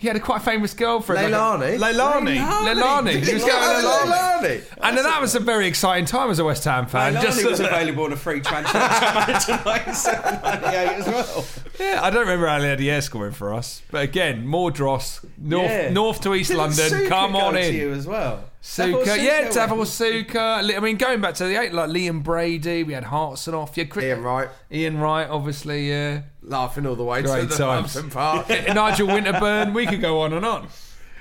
He 0.03 0.09
had 0.09 0.17
a 0.17 0.21
quite 0.21 0.43
famous 0.43 0.75
girlfriend. 0.75 1.33
Leilani? 1.33 1.79
Like 1.79 1.95
a, 1.95 1.99
Leilani. 1.99 2.37
Leilani. 2.37 2.75
Leilani. 2.75 3.25
He 3.25 3.35
was 3.35 3.45
going 3.45 3.77
with 3.77 3.85
Leilani. 3.85 4.11
Leilani. 4.11 4.65
And 4.83 4.97
then 4.99 5.05
that 5.05 5.21
was 5.21 5.37
a 5.37 5.39
very 5.39 5.69
exciting 5.69 6.07
time 6.07 6.29
as 6.29 6.41
a 6.41 6.45
West 6.45 6.65
Ham 6.65 6.87
fan. 6.87 7.15
Leilani 7.15 7.23
Just 7.23 7.45
was 7.49 7.61
available 7.61 8.03
on 8.03 8.13
a 8.13 8.17
free 8.17 8.41
transfer 8.41 8.81
to 8.81 9.63
97, 9.65 10.43
98 10.43 10.75
as 10.75 11.07
well. 11.07 11.45
Yeah, 11.79 12.01
I 12.03 12.11
don't 12.11 12.23
remember 12.27 12.47
Aliadière 12.49 13.01
scoring 13.01 13.33
for 13.33 13.55
us, 13.55 13.81
but 13.93 14.03
again, 14.03 14.45
more 14.45 14.73
dross, 14.73 15.25
north, 15.39 15.71
Yeah. 15.71 15.91
north 15.91 16.21
to 16.23 16.35
East 16.35 16.49
Didn't 16.49 16.59
London. 16.63 16.91
Suker 16.91 17.09
Come 17.09 17.33
go 17.33 17.39
on 17.39 17.55
to 17.55 17.61
in, 17.65 17.73
you 17.73 17.93
as 17.93 18.05
well. 18.05 18.43
Suker, 18.61 19.05
Davor 19.05 19.23
yeah, 19.23 19.49
Suker 19.51 19.55
Davor 19.55 19.85
Suker. 19.85 20.77
I 20.77 20.81
mean, 20.81 20.97
going 20.97 21.21
back 21.21 21.35
to 21.35 21.45
the 21.45 21.61
eight, 21.61 21.73
like 21.73 21.91
Liam 21.91 22.25
Brady, 22.25 22.83
we 22.83 22.93
had 22.93 23.05
Hartson 23.05 23.55
off. 23.55 23.77
Yeah, 23.77 23.85
Chris, 23.85 24.07
Ian 24.07 24.23
Wright 24.25 24.49
Ian 24.73 24.99
Wright, 24.99 25.29
obviously. 25.29 25.89
Yeah, 25.89 26.23
laughing 26.43 26.87
all 26.87 26.97
the 26.97 27.05
way 27.05 27.23
Great 27.23 27.43
to 27.43 27.47
the 27.47 27.57
times. 27.57 27.95
Hampton 27.95 28.11
Park. 28.11 28.49
Nigel 28.69 29.09
Winterburn. 29.09 29.73
We 29.75 29.87
could 29.87 30.01
go 30.01 30.21
on 30.21 30.33
and 30.33 30.45
on. 30.45 30.69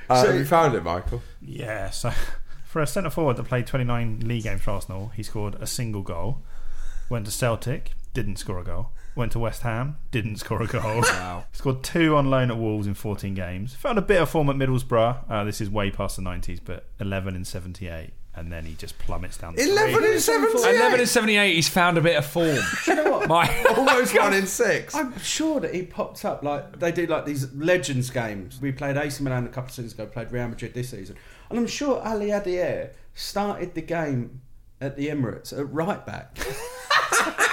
Uh, 0.10 0.26
have 0.26 0.36
you 0.36 0.46
found 0.46 0.76
it, 0.76 0.84
Michael? 0.84 1.22
Yeah, 1.42 1.90
so 1.90 2.12
for 2.66 2.82
a 2.82 2.88
centre 2.88 3.10
forward 3.10 3.38
that 3.38 3.46
played 3.46 3.68
29 3.68 4.22
league 4.22 4.44
games 4.44 4.62
for 4.62 4.72
Arsenal, 4.72 5.10
he 5.10 5.24
scored 5.24 5.56
a 5.56 5.68
single 5.68 6.02
goal. 6.02 6.40
Went 7.10 7.26
to 7.26 7.32
Celtic, 7.32 7.92
didn't 8.14 8.38
score 8.38 8.60
a 8.60 8.64
goal. 8.64 8.90
Went 9.16 9.34
to 9.34 9.40
West 9.40 9.64
Ham, 9.64 9.98
didn't 10.12 10.38
score 10.38 10.62
a 10.62 10.68
goal. 10.68 11.02
Wow. 11.02 11.44
Scored 11.52 11.84
two 11.84 12.16
on 12.16 12.30
loan 12.30 12.50
at 12.50 12.58
Wolves 12.58 12.88
in 12.88 12.94
14 12.94 13.34
games. 13.34 13.76
Found 13.76 13.98
a 13.98 14.02
bit 14.02 14.22
of 14.22 14.30
form 14.30 14.50
at 14.50 14.56
Middlesbrough. 14.56 15.30
Uh, 15.30 15.44
this 15.44 15.60
is 15.60 15.70
way 15.70 15.92
past 15.92 16.16
the 16.16 16.22
90s, 16.22 16.62
but 16.64 16.86
11 17.02 17.36
in 17.36 17.44
78. 17.44 18.12
And 18.34 18.50
then 18.50 18.64
he 18.66 18.76
just 18.76 18.98
plummets 18.98 19.38
down 19.38 19.56
the 19.56 19.64
11 19.64 19.94
street. 19.94 20.14
in 20.14 20.20
78. 20.22 20.76
11 20.80 21.00
and 21.02 21.10
78, 21.10 21.54
he's 21.56 21.68
found 21.68 21.98
a 21.98 22.02
bit 22.02 22.16
of 22.16 22.26
form. 22.26 22.58
you 22.88 22.96
know 22.96 23.12
what? 23.12 23.28
My, 23.28 23.64
Almost 23.78 24.18
one 24.18 24.34
in 24.34 24.48
six. 24.48 24.96
I'm 24.96 25.18
sure 25.20 25.60
that 25.60 25.74
he 25.76 25.84
popped 25.84 26.24
up 26.24 26.42
like 26.42 26.80
they 26.80 26.94
do 26.94 27.06
like 27.08 27.26
these 27.26 27.54
legends 27.54 28.10
games. 28.10 28.62
We 28.62 28.72
played 28.72 28.96
AC 28.96 29.22
Milan 29.22 29.46
a 29.46 29.50
couple 29.50 29.68
of 29.68 29.72
seasons 29.72 29.94
ago, 29.94 30.06
played 30.06 30.32
Real 30.32 30.48
Madrid 30.48 30.74
this 30.74 30.92
season, 30.92 31.18
and 31.50 31.60
I'm 31.60 31.68
sure 31.68 32.02
Aliadière 32.02 32.94
started 33.14 33.74
the 33.76 33.82
game 33.82 34.40
at 34.80 34.96
the 34.96 35.10
Emirates 35.10 35.52
at 35.58 35.70
right 35.72 36.04
back. 36.06 36.38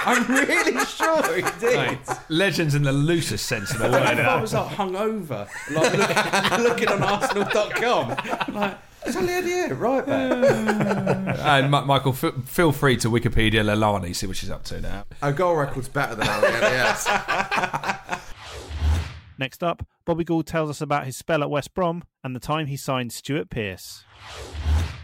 I'm 0.05 0.25
really 0.33 0.83
sure 0.85 1.35
he 1.35 1.41
did. 1.59 1.75
Mate, 1.75 1.99
legends 2.29 2.73
in 2.73 2.83
the 2.83 2.93
loosest 2.93 3.45
sense 3.47 3.71
of 3.73 3.79
the 3.79 3.89
word. 3.89 4.01
I 4.01 4.39
was 4.41 4.53
like 4.53 4.69
hungover, 4.69 5.47
like 5.71 6.57
looking, 6.57 6.63
looking 6.63 6.87
on 6.87 7.03
Arsenal.com. 7.03 8.55
Like, 8.55 8.77
it's 9.09 9.17
Aliadière, 9.17 9.79
right 9.79 10.05
back. 10.05 11.37
And 11.39 11.71
Ma- 11.71 11.85
Michael, 11.85 12.11
f- 12.13 12.33
feel 12.45 12.71
free 12.71 12.97
to 12.97 13.09
Wikipedia 13.09 13.63
Leilani, 13.63 14.15
see 14.15 14.27
what 14.27 14.35
she's 14.37 14.49
up 14.49 14.63
to 14.65 14.79
now. 14.81 15.05
Our 15.21 15.31
goal 15.33 15.55
record's 15.55 15.89
better 15.89 16.15
than 16.15 16.27
Aliadière's. 16.27 18.19
Next 19.37 19.63
up, 19.63 19.85
Bobby 20.05 20.23
Gould 20.25 20.47
tells 20.47 20.69
us 20.69 20.81
about 20.81 21.05
his 21.05 21.15
spell 21.15 21.41
at 21.43 21.49
West 21.49 21.73
Brom 21.73 22.03
and 22.23 22.35
the 22.35 22.39
time 22.41 22.65
he 22.67 22.75
signed 22.75 23.13
Stuart 23.13 23.49
Pearce. 23.49 24.03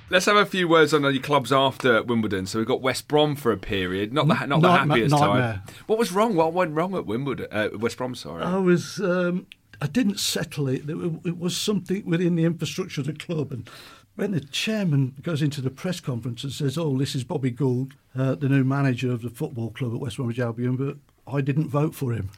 Let's 0.10 0.26
have 0.26 0.36
a 0.36 0.46
few 0.46 0.68
words 0.68 0.94
on 0.94 1.02
your 1.04 1.22
clubs 1.22 1.52
after 1.54 2.04
Wimbledon. 2.04 2.46
So 2.46 2.60
we've 2.60 2.68
got 2.68 2.82
West 2.82 3.08
Brom 3.08 3.36
for 3.36 3.52
a 3.52 3.58
period, 3.58 4.14
not 4.14 4.28
the 4.28 4.34
not 4.46 4.62
the 4.62 4.68
Nightmare- 4.68 4.98
happiest 4.98 5.16
nightmare. 5.16 5.62
time. 5.66 5.76
What 5.88 5.98
was 5.98 6.12
wrong? 6.12 6.36
What 6.36 6.54
went 6.54 6.74
wrong 6.76 6.96
at 6.96 7.06
Wimbledon? 7.06 7.48
Uh, 7.52 7.70
West 7.80 7.98
Brom, 7.98 8.14
sorry. 8.14 8.44
I 8.44 8.58
was. 8.58 9.00
Um, 9.00 9.48
I 9.82 9.88
didn't 9.88 10.20
settle 10.20 10.68
it. 10.68 10.90
It 10.90 11.38
was 11.38 11.56
something 11.56 12.06
within 12.06 12.36
the 12.36 12.46
infrastructure 12.46 13.02
of 13.02 13.08
the 13.08 13.14
club, 13.14 13.52
and 13.52 13.70
when 14.16 14.32
the 14.32 14.40
chairman 14.40 15.16
goes 15.22 15.42
into 15.42 15.62
the 15.62 15.70
press 15.70 16.00
conference 16.00 16.44
and 16.44 16.54
says, 16.54 16.78
"Oh, 16.78 16.98
this 16.98 17.16
is 17.16 17.24
Bobby 17.24 17.52
Gould, 17.52 17.94
uh, 18.16 18.36
the 18.36 18.50
new 18.50 18.64
manager 18.64 19.12
of 19.12 19.22
the 19.22 19.30
football 19.30 19.72
club 19.72 19.94
at 19.94 20.00
West 20.00 20.18
Bromwich 20.18 20.40
Albion," 20.40 20.78
but 20.78 20.98
I 21.28 21.42
didn't 21.42 21.68
vote 21.68 21.96
for 21.96 22.14
him. 22.14 22.30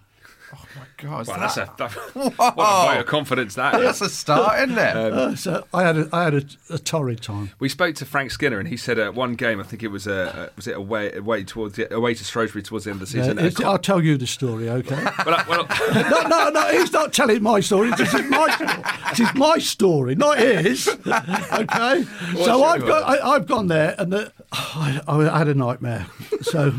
Oh 0.54 0.60
my 0.78 0.86
god, 0.98 1.28
well, 1.28 1.40
that's 1.40 1.58
a 1.58 1.70
that, 1.78 1.92
what 2.14 2.34
a 2.40 2.94
vote 2.94 3.00
of 3.02 3.06
confidence 3.06 3.56
that 3.56 3.76
is. 3.76 3.82
That's 3.82 4.02
a 4.02 4.10
start, 4.10 4.62
isn't 4.70 4.78
it? 4.78 4.96
Um, 4.96 5.14
Uh, 5.14 5.36
so 5.36 5.68
I 5.74 5.84
had 5.84 5.98
a, 5.98 6.10
I 6.14 6.24
had 6.24 6.34
a, 6.36 6.44
a 6.70 6.78
torrid 6.80 7.22
time. 7.22 7.52
We 7.60 7.68
spoke 7.68 7.96
to 7.96 8.06
Frank 8.06 8.32
Skinner, 8.32 8.58
and 8.58 8.68
he 8.70 8.78
said 8.78 8.98
at 8.98 9.14
one 9.14 9.34
game, 9.36 9.60
I 9.60 9.64
think 9.64 9.84
it 9.84 9.90
was 9.90 10.08
a 10.08 10.44
uh, 10.46 10.50
was 10.56 10.66
it 10.68 10.78
away 10.78 11.12
away 11.14 11.44
towards 11.44 11.76
the, 11.76 11.94
away 11.94 12.14
to 12.14 12.24
Shrewsbury 12.24 12.64
towards 12.64 12.86
the 12.86 12.92
end 12.92 13.02
of 13.02 13.12
the 13.12 13.18
Yeah, 13.18 13.24
season. 13.24 13.40
it's- 13.40 13.62
I'll 13.62 13.78
tell 13.78 14.02
you 14.02 14.16
the 14.18 14.26
story, 14.28 14.70
okay? 14.70 14.96
well, 15.26 15.36
I- 15.36 15.46
well, 15.50 15.68
no, 16.10 16.28
no, 16.30 16.50
no. 16.50 16.68
He's 16.80 16.94
not 16.94 17.12
telling 17.12 17.44
my 17.44 17.60
story. 17.60 17.92
This 17.98 18.14
is 18.14 18.30
my 18.30 18.48
story. 18.50 18.84
This 19.10 19.20
is 19.20 19.36
my 19.36 19.58
story, 19.58 20.16
not 20.16 20.38
his. 20.40 20.88
Okay. 20.88 22.04
What's 22.04 22.46
so 22.46 22.64
I've 22.64 22.86
got. 22.86 23.04
I, 23.04 23.36
I've 23.36 23.48
gone 23.48 23.68
there, 23.68 23.96
and 23.98 24.14
the, 24.14 24.32
I, 24.54 25.02
I 25.08 25.38
had 25.40 25.50
a 25.50 25.54
nightmare. 25.56 26.08
So. 26.42 26.74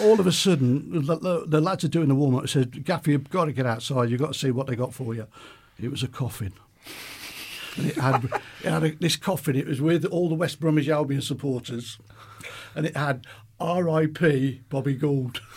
All 0.00 0.18
of 0.18 0.26
a 0.26 0.32
sudden, 0.32 1.04
the, 1.06 1.16
the, 1.16 1.44
the 1.46 1.60
lads 1.60 1.84
are 1.84 1.88
doing 1.88 2.08
the 2.08 2.14
warm 2.14 2.34
up. 2.34 2.48
Said, 2.48 2.72
"Gaffy, 2.84 3.08
you've 3.08 3.30
got 3.30 3.46
to 3.46 3.52
get 3.52 3.66
outside. 3.66 4.10
You've 4.10 4.20
got 4.20 4.32
to 4.32 4.38
see 4.38 4.50
what 4.50 4.66
they 4.66 4.76
got 4.76 4.94
for 4.94 5.14
you." 5.14 5.26
It 5.80 5.90
was 5.90 6.02
a 6.02 6.08
coffin. 6.08 6.52
And 7.76 7.86
it 7.86 7.96
had, 7.96 8.24
it 8.24 8.70
had 8.70 8.84
a, 8.84 8.94
this 8.96 9.16
coffin. 9.16 9.56
It 9.56 9.66
was 9.66 9.80
with 9.80 10.04
all 10.04 10.28
the 10.28 10.34
West 10.34 10.60
Bromwich 10.60 10.88
Albion 10.88 11.22
supporters, 11.22 11.98
and 12.74 12.86
it 12.86 12.96
had 12.96 13.26
R.I.P. 13.60 14.62
Bobby 14.68 14.94
Gould. 14.94 15.40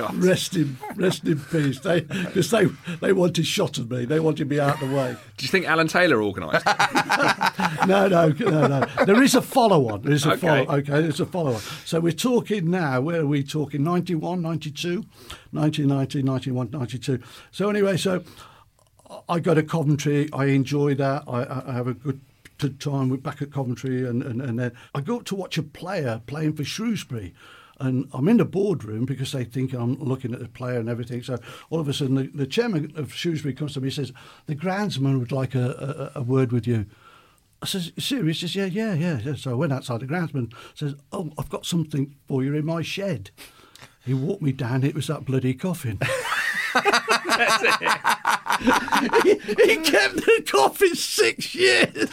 Oh, 0.00 0.10
rest 0.14 0.54
in 0.54 0.76
rest 0.94 1.24
in 1.26 1.40
peace. 1.40 1.80
They 1.80 2.02
because 2.02 2.52
they 2.52 2.66
they 3.00 3.12
wanted 3.12 3.44
shot 3.44 3.78
of 3.78 3.90
me. 3.90 4.04
They 4.04 4.20
wanted 4.20 4.48
me 4.48 4.60
out 4.60 4.80
of 4.80 4.88
the 4.88 4.94
way. 4.94 5.16
do 5.36 5.44
you 5.44 5.48
think 5.48 5.66
Alan 5.66 5.88
Taylor 5.88 6.22
organised? 6.22 6.64
No, 7.88 8.06
no, 8.06 8.28
no, 8.28 8.66
no. 8.68 8.86
There 9.06 9.20
is 9.22 9.34
a 9.34 9.42
follow 9.42 9.88
on. 9.92 10.02
There 10.02 10.12
is 10.12 10.24
a 10.24 10.32
Okay. 10.34 10.40
follow. 10.46 10.78
Okay, 10.78 11.00
there's 11.02 11.18
a 11.18 11.26
follow 11.26 11.54
on. 11.54 11.60
So 11.84 11.98
we're 11.98 12.12
talking 12.12 12.70
now. 12.70 13.00
Where 13.00 13.22
are 13.22 13.26
we 13.26 13.42
talking? 13.42 13.82
91, 13.82 14.40
92, 14.40 15.04
1990, 15.50 16.22
91, 16.22 16.70
92. 16.70 17.18
So 17.50 17.68
anyway, 17.68 17.96
so 17.96 18.22
I 19.28 19.40
go 19.40 19.54
to 19.54 19.64
Coventry. 19.64 20.28
I 20.32 20.44
enjoy 20.46 20.94
that. 20.94 21.24
I 21.26 21.62
I 21.66 21.72
have 21.72 21.88
a 21.88 21.94
good 21.94 22.20
t- 22.58 22.70
time 22.70 23.14
back 23.16 23.42
at 23.42 23.52
Coventry, 23.52 24.06
and, 24.06 24.22
and, 24.22 24.40
and 24.40 24.58
then 24.58 24.72
I 24.94 25.00
go 25.00 25.16
up 25.16 25.24
to 25.26 25.34
watch 25.34 25.58
a 25.58 25.62
player 25.62 26.22
playing 26.26 26.54
for 26.54 26.64
Shrewsbury. 26.64 27.34
And 27.80 28.08
I'm 28.12 28.26
in 28.26 28.38
the 28.38 28.44
boardroom 28.44 29.04
because 29.04 29.30
they 29.30 29.44
think 29.44 29.72
I'm 29.72 30.00
looking 30.00 30.34
at 30.34 30.40
the 30.40 30.48
player 30.48 30.80
and 30.80 30.88
everything. 30.88 31.22
So 31.22 31.38
all 31.70 31.78
of 31.78 31.88
a 31.88 31.92
sudden, 31.92 32.16
the, 32.16 32.26
the 32.26 32.46
chairman 32.46 32.92
of 32.96 33.14
Shrewsbury 33.14 33.54
comes 33.54 33.74
to 33.74 33.80
me 33.80 33.86
and 33.86 33.94
says, 33.94 34.12
The 34.46 34.56
groundsman 34.56 35.20
would 35.20 35.30
like 35.30 35.54
a, 35.54 36.10
a, 36.16 36.18
a 36.18 36.22
word 36.22 36.50
with 36.50 36.66
you. 36.66 36.86
I 37.60 37.66
says, 37.66 37.92
serious? 37.98 38.40
He 38.40 38.46
says, 38.46 38.56
yeah, 38.56 38.66
yeah, 38.66 39.18
yeah. 39.18 39.34
So 39.34 39.50
I 39.50 39.54
went 39.54 39.72
outside 39.72 40.00
the 40.00 40.06
groundsman, 40.06 40.52
says, 40.74 40.94
oh, 41.12 41.32
I've 41.36 41.48
got 41.48 41.66
something 41.66 42.14
for 42.28 42.44
you 42.44 42.54
in 42.54 42.64
my 42.64 42.82
shed. 42.82 43.30
He 44.04 44.14
walked 44.14 44.42
me 44.42 44.52
down, 44.52 44.84
it 44.84 44.94
was 44.94 45.08
that 45.08 45.24
bloody 45.24 45.54
coffin. 45.54 45.98
he, 49.22 49.34
he 49.34 49.76
kept 49.76 50.16
the 50.16 50.42
coffin 50.46 50.94
six 50.94 51.54
years. 51.54 52.10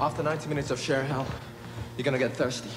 After 0.00 0.22
90 0.22 0.48
minutes 0.48 0.70
of 0.70 0.78
sheer 0.78 1.02
hell, 1.04 1.26
you're 1.96 2.04
gonna 2.04 2.18
get 2.18 2.32
thirsty. 2.36 2.70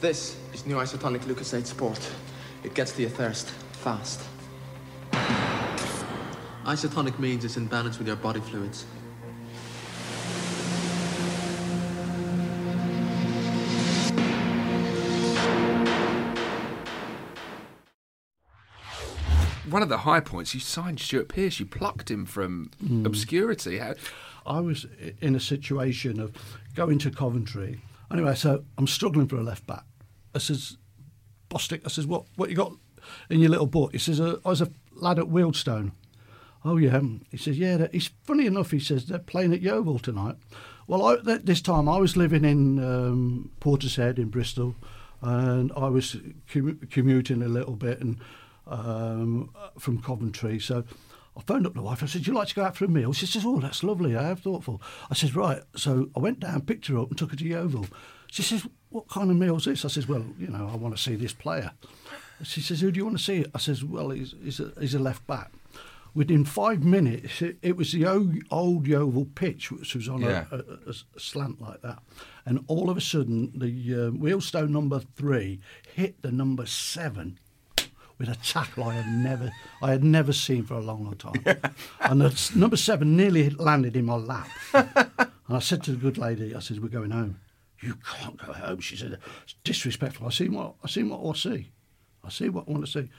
This 0.00 0.36
is 0.52 0.66
new 0.66 0.76
isotonic 0.76 1.20
Lucozade 1.20 1.66
Sport. 1.66 1.98
It 2.62 2.74
gets 2.74 2.92
to 2.92 3.00
your 3.02 3.10
thirst 3.10 3.48
fast. 3.72 4.20
Isotonic 6.64 7.18
means 7.18 7.44
it's 7.44 7.56
in 7.56 7.66
balance 7.66 7.98
with 7.98 8.06
your 8.06 8.16
body 8.16 8.40
fluids. 8.40 8.84
One 19.68 19.82
of 19.82 19.88
the 19.88 19.98
high 19.98 20.20
points, 20.20 20.54
you 20.54 20.60
signed 20.60 21.00
Stuart 21.00 21.28
Pearce. 21.28 21.58
You 21.58 21.66
plucked 21.66 22.10
him 22.10 22.24
from 22.24 22.70
Mm. 22.84 23.04
obscurity. 23.06 23.78
How, 23.78 23.94
I 24.46 24.60
was 24.60 24.86
in 25.20 25.34
a 25.34 25.40
situation 25.40 26.20
of 26.20 26.32
going 26.74 26.98
to 27.00 27.10
Coventry. 27.10 27.80
Anyway, 28.12 28.34
so 28.36 28.64
I'm 28.78 28.86
struggling 28.86 29.26
for 29.26 29.36
a 29.36 29.42
left 29.42 29.66
back. 29.66 29.82
I 30.34 30.38
says, 30.38 30.76
Bostick, 31.50 31.80
I 31.84 31.88
says, 31.88 32.06
what, 32.06 32.24
what 32.36 32.50
you 32.50 32.56
got 32.56 32.72
in 33.28 33.40
your 33.40 33.50
little 33.50 33.66
book? 33.66 33.92
He 33.92 33.98
says, 33.98 34.20
uh, 34.20 34.36
I 34.44 34.48
was 34.50 34.60
a 34.60 34.70
lad 34.94 35.18
at 35.18 35.26
Wealdstone. 35.26 35.90
Oh, 36.64 36.76
yeah. 36.76 37.00
He 37.30 37.36
says, 37.36 37.58
yeah. 37.58 37.88
He's 37.92 38.10
funny 38.22 38.46
enough. 38.46 38.70
He 38.70 38.78
says 38.80 39.06
they're 39.06 39.18
playing 39.18 39.52
at 39.52 39.62
Yeovil 39.62 39.98
tonight. 39.98 40.36
Well, 40.86 41.04
I, 41.04 41.16
th- 41.16 41.42
this 41.42 41.60
time 41.60 41.88
I 41.88 41.98
was 41.98 42.16
living 42.16 42.44
in 42.44 42.78
um, 42.78 43.50
Portishead 43.60 44.18
in 44.18 44.28
Bristol, 44.28 44.76
and 45.20 45.72
I 45.76 45.88
was 45.88 46.16
commu- 46.52 46.88
commuting 46.90 47.42
a 47.42 47.48
little 47.48 47.74
bit 47.74 48.00
and 48.00 48.18
um, 48.66 49.50
from 49.78 50.00
Coventry. 50.02 50.58
So 50.58 50.84
I 51.36 51.42
phoned 51.42 51.66
up 51.66 51.74
the 51.74 51.82
wife. 51.82 52.02
I 52.02 52.06
said, 52.06 52.24
"Do 52.24 52.30
you 52.30 52.36
like 52.36 52.48
to 52.48 52.54
go 52.54 52.64
out 52.64 52.76
for 52.76 52.84
a 52.84 52.88
meal?" 52.88 53.12
She 53.12 53.26
says, 53.26 53.44
"Oh, 53.46 53.60
that's 53.60 53.82
lovely. 53.82 54.16
I 54.16 54.22
have 54.24 54.40
thoughtful." 54.40 54.80
I 55.10 55.14
said, 55.14 55.34
"Right." 55.36 55.62
So 55.76 56.10
I 56.16 56.20
went 56.20 56.40
down, 56.40 56.62
picked 56.62 56.86
her 56.88 56.98
up, 56.98 57.08
and 57.10 57.18
took 57.18 57.30
her 57.30 57.36
to 57.36 57.44
Yeovil. 57.44 57.86
She 58.30 58.42
says, 58.42 58.66
"What 58.90 59.08
kind 59.08 59.30
of 59.30 59.36
meal 59.36 59.56
is 59.56 59.64
this?" 59.64 59.84
I 59.84 59.88
says, 59.88 60.08
"Well, 60.08 60.24
you 60.38 60.48
know, 60.48 60.68
I 60.72 60.76
want 60.76 60.96
to 60.96 61.02
see 61.02 61.14
this 61.16 61.32
player." 61.32 61.72
She 62.42 62.60
says, 62.60 62.80
"Who 62.80 62.90
do 62.90 62.98
you 62.98 63.04
want 63.06 63.18
to 63.18 63.22
see?" 63.24 63.44
I 63.54 63.58
says, 63.58 63.84
"Well, 63.84 64.10
he's, 64.10 64.34
he's, 64.42 64.60
a, 64.60 64.72
he's 64.80 64.94
a 64.94 64.98
left 64.98 65.26
back." 65.26 65.52
Within 66.14 66.46
five 66.46 66.82
minutes, 66.82 67.42
it, 67.42 67.58
it 67.60 67.76
was 67.76 67.92
the 67.92 68.06
old, 68.06 68.34
old 68.50 68.86
Yeovil 68.86 69.26
pitch, 69.34 69.70
which 69.70 69.94
was 69.94 70.08
on 70.08 70.22
Yeah. 70.22 70.46
a, 70.50 70.56
a, 70.56 70.58
a- 70.58 70.94
a 71.16 71.20
slant 71.20 71.60
like 71.60 71.82
that. 71.82 71.98
And 72.46 72.64
all 72.68 72.88
of 72.88 72.96
a 72.96 73.02
sudden, 73.02 73.52
the 73.54 73.66
uh, 73.94 74.10
Wealdstone 74.12 74.70
number 74.70 75.00
three 75.00 75.60
hit 75.94 76.22
the 76.22 76.32
number 76.32 76.64
seven 76.64 77.38
with 78.18 78.28
a 78.28 78.36
tackle 78.36 78.84
I 78.84 78.94
had 78.94 79.06
never, 79.06 79.52
I 79.82 79.90
had 79.90 80.04
never 80.04 80.32
seen 80.32 80.64
for 80.64 80.74
a 80.74 80.80
long, 80.80 81.04
long 81.04 81.16
time. 81.16 81.42
and 82.00 82.20
the 82.20 82.50
number 82.54 82.76
seven 82.76 83.16
nearly 83.16 83.50
landed 83.50 83.96
in 83.96 84.06
my 84.06 84.16
lap. 84.16 84.48
and 84.72 85.28
I 85.48 85.58
said 85.58 85.82
to 85.84 85.92
the 85.92 85.96
good 85.96 86.18
lady, 86.18 86.54
I 86.54 86.60
said, 86.60 86.82
"We're 86.82 86.88
going 86.88 87.10
home." 87.10 87.40
You 87.82 87.96
can't 87.96 88.38
go 88.38 88.52
home. 88.52 88.80
She 88.80 88.96
said, 88.96 89.18
"It's 89.44 89.54
disrespectful." 89.64 90.26
I 90.26 90.30
see 90.30 90.48
what 90.48 90.74
I 90.82 90.88
see 90.88 91.02
what 91.02 91.28
I 91.28 91.38
see. 91.38 91.70
I 92.24 92.30
see 92.30 92.48
what 92.48 92.66
I 92.68 92.72
want 92.72 92.86
to 92.86 92.90
see. 92.90 93.10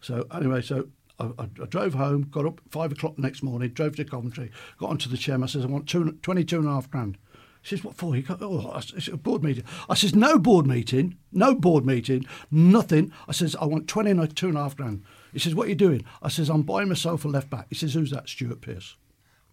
So 0.00 0.26
anyway, 0.32 0.62
so 0.62 0.88
I, 1.18 1.26
I, 1.38 1.48
I 1.62 1.66
drove 1.66 1.94
home, 1.94 2.28
got 2.30 2.46
up 2.46 2.60
five 2.70 2.92
o'clock 2.92 3.16
the 3.16 3.22
next 3.22 3.42
morning, 3.42 3.70
drove 3.70 3.96
to 3.96 4.04
Coventry, 4.04 4.50
got 4.78 4.90
onto 4.90 5.08
the 5.10 5.16
chairman. 5.16 5.44
I 5.44 5.46
says, 5.46 5.64
I 5.64 5.68
want 5.68 5.88
two, 5.88 6.12
22 6.22 6.58
and 6.58 6.68
a 6.68 6.70
half 6.70 6.90
grand. 6.90 7.18
He 7.62 7.68
says, 7.68 7.84
what 7.84 7.96
for? 7.96 8.14
He 8.14 8.22
goes, 8.22 8.38
oh, 8.40 8.70
I- 8.70 8.78
it's 8.96 9.08
a 9.08 9.16
board 9.16 9.42
meeting. 9.42 9.64
I 9.88 9.94
says, 9.94 10.14
no 10.14 10.38
board 10.38 10.66
meeting, 10.66 11.16
no 11.32 11.54
board 11.54 11.84
meeting, 11.84 12.24
nothing. 12.50 13.12
I 13.28 13.32
says, 13.32 13.56
I 13.60 13.64
want 13.66 13.88
22 13.88 14.48
and 14.48 14.56
a 14.56 14.62
half 14.62 14.76
grand. 14.76 15.02
He 15.32 15.38
says, 15.38 15.54
what 15.54 15.66
are 15.66 15.70
you 15.70 15.74
doing? 15.74 16.04
I 16.22 16.28
says, 16.28 16.48
I'm 16.48 16.62
buying 16.62 16.88
myself 16.88 17.24
a 17.24 17.28
left 17.28 17.50
back. 17.50 17.66
He 17.68 17.74
says, 17.74 17.94
who's 17.94 18.10
that? 18.10 18.28
Stuart 18.28 18.60
Pearce. 18.60 18.96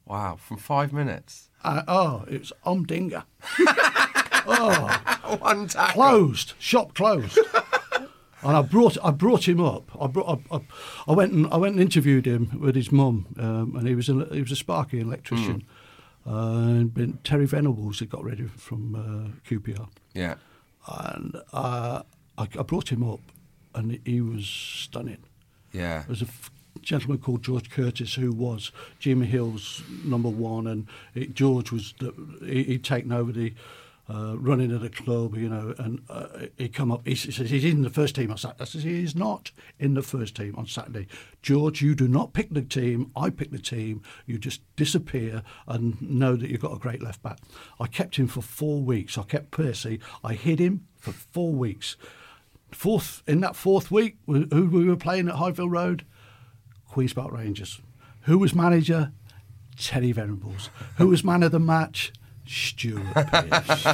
Wow, 0.05 0.37
from 0.39 0.57
five 0.57 0.93
minutes. 0.93 1.49
Uh, 1.63 1.81
oh, 1.87 2.25
it's 2.27 2.53
Umdinger. 2.65 3.23
oh, 4.47 5.37
One 5.41 5.67
tackle. 5.67 5.93
closed. 5.93 6.53
Shop 6.59 6.93
closed. 6.93 7.37
and 8.43 8.55
I 8.57 8.61
brought 8.61 8.97
I 9.03 9.11
brought 9.11 9.47
him 9.47 9.59
up. 9.59 9.89
I 9.99 10.07
brought 10.07 10.41
I, 10.51 10.55
I, 10.57 10.61
I 11.07 11.11
went 11.13 11.33
and 11.33 11.47
I 11.47 11.57
went 11.57 11.73
and 11.73 11.81
interviewed 11.81 12.27
him 12.27 12.59
with 12.59 12.75
his 12.75 12.91
mum, 12.91 13.25
um, 13.39 13.75
and 13.75 13.87
he 13.87 13.95
was 13.95 14.09
a, 14.09 14.27
he 14.31 14.41
was 14.41 14.51
a 14.51 14.55
Sparky 14.55 14.99
electrician. 14.99 15.63
And 16.25 16.93
been 16.93 17.19
Terry 17.23 17.45
Venables 17.45 17.99
had 17.99 18.09
got 18.09 18.23
rid 18.23 18.39
of 18.39 18.51
from 18.51 18.95
uh, 18.95 19.47
QPR. 19.49 19.87
Yeah. 20.13 20.35
And 20.87 21.35
uh, 21.53 22.01
I, 22.37 22.41
I 22.43 22.63
brought 22.63 22.89
him 22.91 23.07
up, 23.07 23.19
and 23.75 23.99
he 24.05 24.21
was 24.21 24.47
stunning. 24.47 25.23
Yeah. 25.71 25.99
There 25.99 26.05
was 26.09 26.21
a 26.23 26.25
f- 26.25 26.51
gentleman 26.81 27.19
called 27.19 27.43
George 27.43 27.69
Curtis 27.69 28.15
who 28.15 28.31
was 28.31 28.71
Jimmy 28.99 29.27
Hill's 29.27 29.83
number 30.03 30.29
one, 30.29 30.65
and 30.67 30.87
it, 31.13 31.35
George 31.35 31.71
was 31.71 31.93
the, 31.99 32.13
he, 32.43 32.63
he'd 32.63 32.83
taken 32.83 33.11
over 33.11 33.31
the 33.31 33.53
uh, 34.07 34.37
running 34.37 34.71
at 34.71 34.83
a 34.83 34.89
club, 34.89 35.35
you 35.35 35.49
know, 35.49 35.73
and 35.79 36.01
uh, 36.09 36.27
he 36.57 36.69
come 36.69 36.91
up. 36.91 37.07
He 37.07 37.15
says 37.15 37.49
he's 37.49 37.65
in 37.65 37.81
the 37.81 37.89
first 37.89 38.15
team 38.15 38.29
on 38.29 38.37
Saturday. 38.37 38.61
I 38.61 38.65
says 38.65 38.83
he 38.83 39.03
is 39.03 39.15
not 39.15 39.51
in 39.79 39.95
the 39.95 40.03
first 40.03 40.35
team 40.35 40.55
on 40.55 40.67
Saturday. 40.67 41.07
George, 41.41 41.81
you 41.81 41.95
do 41.95 42.07
not 42.07 42.33
pick 42.33 42.53
the 42.53 42.61
team. 42.61 43.11
I 43.15 43.29
pick 43.29 43.51
the 43.51 43.59
team. 43.59 44.03
You 44.25 44.37
just 44.37 44.61
disappear 44.75 45.41
and 45.67 45.99
know 46.01 46.35
that 46.35 46.49
you've 46.49 46.61
got 46.61 46.75
a 46.75 46.79
great 46.79 47.01
left 47.01 47.23
back. 47.23 47.39
I 47.79 47.87
kept 47.87 48.17
him 48.17 48.27
for 48.27 48.41
four 48.41 48.81
weeks. 48.81 49.17
I 49.17 49.23
kept 49.23 49.51
Percy. 49.51 49.99
I 50.23 50.33
hid 50.33 50.59
him 50.59 50.87
for 50.97 51.11
four 51.11 51.51
weeks. 51.51 51.97
Fourth 52.71 53.23
in 53.25 53.39
that 53.41 53.55
fourth 53.55 53.89
week, 53.89 54.17
who 54.27 54.69
we 54.71 54.85
were 54.85 54.95
playing 54.97 55.29
at 55.29 55.35
Highfield 55.35 55.71
Road, 55.71 56.05
Queens 56.89 57.13
Park 57.13 57.31
Rangers. 57.31 57.81
Who 58.21 58.37
was 58.37 58.53
manager? 58.53 59.11
Teddy 59.77 60.11
Venables. 60.11 60.69
Who 60.97 61.07
was 61.07 61.23
man 61.23 61.43
of 61.43 61.51
the 61.51 61.59
match? 61.59 62.13
Stuart 62.47 63.13
Pearce. 63.13 63.85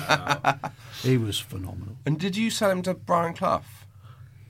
he 1.03 1.17
was 1.17 1.39
phenomenal. 1.39 1.95
And 2.05 2.19
did 2.19 2.35
you 2.37 2.49
sell 2.49 2.69
him 2.71 2.81
to 2.83 2.93
Brian 2.93 3.33
Clough? 3.33 3.63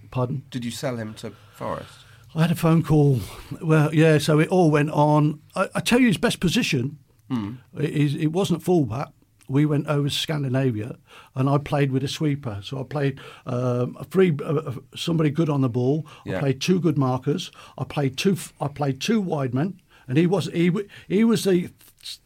Pardon? 0.10 0.44
Did 0.50 0.66
you 0.66 0.72
sell 0.72 0.98
him 0.98 1.14
to 1.16 1.32
Forest? 1.56 2.00
I 2.36 2.42
had 2.44 2.52
a 2.52 2.56
phone 2.56 2.82
call. 2.84 3.20
Well, 3.62 3.94
yeah, 3.94 4.18
so 4.18 4.40
it 4.40 4.48
all 4.50 4.72
went 4.72 4.90
on. 4.92 5.42
I, 5.56 5.68
I 5.76 5.80
tell 5.82 6.00
you, 6.00 6.08
his 6.08 6.18
best 6.18 6.40
position, 6.40 6.98
Hmm. 7.30 7.56
it, 7.78 8.16
it 8.16 8.28
wasn't 8.34 8.62
fullback. 8.64 9.10
We 9.48 9.66
went 9.66 9.88
over 9.88 10.08
to 10.08 10.14
Scandinavia, 10.16 10.96
and 11.36 11.50
I 11.50 11.58
played 11.58 11.92
with 11.92 12.04
a 12.04 12.08
sweeper. 12.08 12.60
So 12.64 12.80
I 12.80 12.84
played 12.84 13.20
um, 13.46 13.98
a 14.00 14.06
free, 14.06 14.38
uh, 14.46 14.74
somebody 14.96 15.30
good 15.30 15.50
on 15.50 15.60
the 15.62 15.70
ball. 15.70 16.06
I 16.26 16.40
played 16.40 16.62
two 16.62 16.80
good 16.80 16.98
markers. 16.98 17.52
I 17.78 17.84
played 17.84 18.18
two. 18.18 18.38
I 18.62 18.68
played 18.70 19.02
two 19.02 19.20
wide 19.20 19.54
men, 19.54 19.82
and 20.08 20.18
he 20.18 20.26
was 20.26 20.46
he 20.54 20.72
he 21.10 21.26
was 21.26 21.44
the 21.44 21.70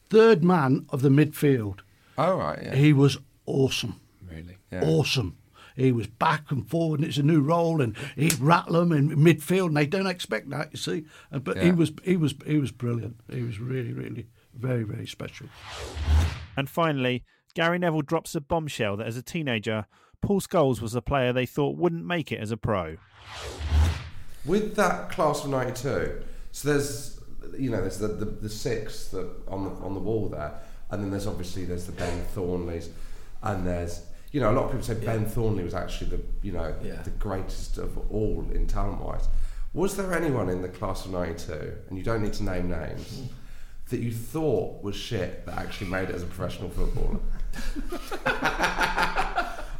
third 0.10 0.44
man 0.44 0.86
of 0.90 1.02
the 1.02 1.10
midfield. 1.10 1.80
Oh 2.18 2.38
right, 2.38 2.60
yeah. 2.64 2.76
He 2.76 2.94
was 2.94 3.18
awesome. 3.46 4.00
Really? 4.30 4.58
Yeah. 4.72 4.84
Awesome. 4.84 5.38
He 5.76 5.92
was 5.92 6.08
back 6.08 6.52
and 6.52 6.66
forward, 6.66 7.02
and 7.02 7.10
it's 7.10 7.18
a 7.18 7.24
new 7.24 7.42
role, 7.42 7.82
and 7.82 7.98
he'd 8.16 8.40
rattle 8.40 8.76
them 8.76 8.94
in 8.94 9.10
midfield, 9.10 9.68
and 9.68 9.78
they 9.78 9.86
don't 9.86 10.08
expect 10.08 10.50
that, 10.52 10.70
you 10.72 10.78
see. 10.78 11.04
Uh, 11.34 11.40
But 11.40 11.58
he 11.58 11.72
was, 11.72 11.92
he 12.04 12.16
was, 12.16 12.34
he 12.46 12.58
was 12.60 12.72
brilliant. 12.72 13.18
He 13.30 13.42
was 13.42 13.60
really, 13.60 13.92
really, 13.92 14.28
very, 14.54 14.84
very 14.84 15.06
special. 15.06 15.48
And 16.56 16.70
finally, 16.70 17.26
Gary 17.56 17.78
Neville 17.78 18.04
drops 18.04 18.36
a 18.36 18.42
bombshell 18.42 18.96
that 18.98 19.08
as 19.08 19.18
a 19.18 19.22
teenager, 19.22 19.86
Paul 20.22 20.40
Scholes 20.40 20.80
was 20.80 20.96
a 20.96 21.02
player 21.02 21.34
they 21.34 21.46
thought 21.46 21.76
wouldn't 21.76 22.06
make 22.06 22.32
it 22.32 22.40
as 22.40 22.52
a 22.52 22.58
pro. 22.58 22.96
With 24.46 24.76
that 24.76 25.10
class 25.10 25.44
of 25.44 25.50
'92, 25.50 26.24
so 26.54 26.70
there's 26.70 27.20
you 27.58 27.70
know 27.70 27.82
there's 27.82 28.00
the, 28.00 28.08
the, 28.08 28.26
the 28.26 28.50
six 28.50 29.08
that 29.10 29.28
on 29.48 29.64
the 29.66 29.70
on 29.86 29.94
the 29.94 30.00
wall 30.00 30.30
there, 30.30 30.54
and 30.92 31.04
then 31.04 31.12
there's 31.12 31.28
obviously 31.28 31.66
there's 31.66 31.86
the 31.86 31.92
Ben 31.94 32.26
Thornleys, 32.36 32.90
and 33.44 33.66
there's 33.66 34.02
you 34.32 34.40
know 34.42 34.52
a 34.52 34.54
lot 34.54 34.66
of 34.66 34.72
people 34.72 34.86
say 34.86 34.94
Ben 34.96 35.26
Thornley 35.26 35.64
was 35.64 35.74
actually 35.74 36.10
the 36.12 36.22
you 36.42 36.52
know 36.52 36.74
Yeah. 36.84 37.02
the 37.04 37.10
greatest 37.12 37.78
of 37.78 37.98
all 38.12 38.46
in 38.54 38.68
talent 38.68 39.02
wise. 39.02 39.28
Was 39.74 39.98
there 39.98 40.14
anyone 40.14 40.50
in 40.50 40.62
the 40.62 40.70
class 40.70 41.06
of 41.06 41.12
'92, 41.12 41.74
and 41.90 41.98
you 41.98 42.04
don't 42.04 42.22
need 42.24 42.34
to 42.34 42.44
name 42.44 42.70
names, 42.70 43.20
hmm. 43.20 43.26
that 43.90 44.00
you 44.00 44.12
thought 44.12 44.82
was 44.84 44.96
shit 44.96 45.46
that 45.46 45.58
actually 45.58 45.90
made 45.90 46.10
it 46.10 46.16
as 46.16 46.24
a 46.24 46.28
professional 46.28 46.70
footballer? 46.70 47.20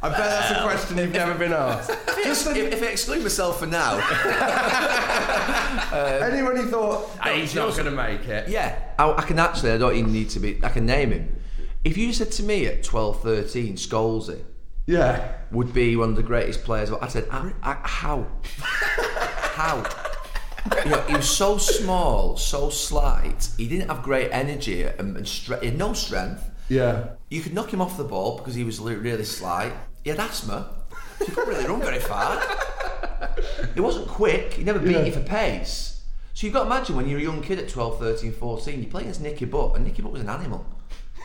I 0.06 0.10
bet 0.10 0.18
that's 0.18 0.50
a 0.52 0.58
um, 0.62 0.68
question 0.68 0.98
you've 0.98 1.12
never 1.12 1.34
been 1.34 1.52
asked. 1.52 1.90
Just 2.22 2.46
if, 2.48 2.72
if 2.72 2.82
I 2.82 2.86
exclude 2.86 3.22
myself 3.22 3.58
for 3.60 3.66
now, 3.66 3.94
um, 5.92 6.22
Anyone 6.22 6.56
who 6.56 6.68
thought 6.68 7.10
Ah, 7.20 7.30
he's 7.30 7.54
not 7.54 7.72
going 7.72 7.84
to 7.86 7.90
make 7.90 8.26
it? 8.26 8.48
yeah, 8.48 8.78
I, 8.98 9.12
I 9.12 9.22
can 9.22 9.38
actually. 9.38 9.72
I 9.72 9.78
don't 9.78 9.94
even 9.96 10.12
need 10.12 10.30
to 10.30 10.40
be. 10.40 10.58
I 10.62 10.68
can 10.68 10.86
name 10.86 11.10
him. 11.12 11.36
If 11.84 11.96
you 11.96 12.12
said 12.12 12.32
to 12.32 12.42
me 12.42 12.66
at 12.66 12.82
12, 12.82 13.22
13, 13.22 13.74
Scholesy, 13.76 14.42
yeah, 14.86 15.32
would 15.52 15.72
be 15.72 15.96
one 15.96 16.10
of 16.10 16.16
the 16.16 16.22
greatest 16.22 16.64
players. 16.64 16.90
I 16.90 17.08
said, 17.08 17.26
ah, 17.30 17.52
I, 17.62 17.70
I, 17.70 17.74
ah, 17.74 17.80
how, 17.84 18.26
how? 19.54 19.84
You 20.84 20.90
know, 20.90 21.00
he 21.02 21.14
was 21.16 21.28
so 21.28 21.58
small, 21.58 22.36
so 22.36 22.70
slight. 22.70 23.48
He 23.56 23.68
didn't 23.68 23.88
have 23.88 24.02
great 24.02 24.30
energy 24.32 24.82
and, 24.82 25.16
and 25.16 25.24
stre- 25.26 25.60
he 25.60 25.66
had 25.68 25.78
no 25.78 25.92
strength. 25.92 26.50
Yeah. 26.68 27.10
You 27.30 27.40
could 27.40 27.54
knock 27.54 27.72
him 27.72 27.80
off 27.80 27.96
the 27.96 28.02
ball 28.04 28.38
because 28.38 28.56
he 28.56 28.64
was 28.64 28.80
li- 28.80 28.96
really 28.96 29.22
slight. 29.24 29.72
He 30.06 30.10
had 30.10 30.20
asthma. 30.20 30.68
So 31.18 31.24
he 31.24 31.32
couldn't 31.32 31.52
really 31.52 31.66
run 31.68 31.80
very 31.80 31.98
far. 31.98 32.40
He 33.74 33.80
wasn't 33.80 34.06
quick. 34.06 34.52
He 34.52 34.62
never 34.62 34.78
beat 34.78 34.92
Yeah. 34.92 35.02
you 35.02 35.10
for 35.10 35.18
pace. 35.18 36.00
So 36.32 36.46
you've 36.46 36.54
got 36.54 36.60
to 36.60 36.66
imagine 36.66 36.94
when 36.94 37.08
you're 37.08 37.18
a 37.18 37.22
young 37.22 37.42
kid 37.42 37.58
at 37.58 37.68
12, 37.68 37.98
13, 37.98 38.32
14, 38.32 38.80
you 38.84 38.86
play 38.86 39.00
against 39.02 39.20
Nicky 39.20 39.46
Butt, 39.46 39.74
and 39.74 39.84
Nicky 39.84 40.02
Butt 40.02 40.12
was 40.12 40.20
an 40.20 40.28
animal. 40.28 40.64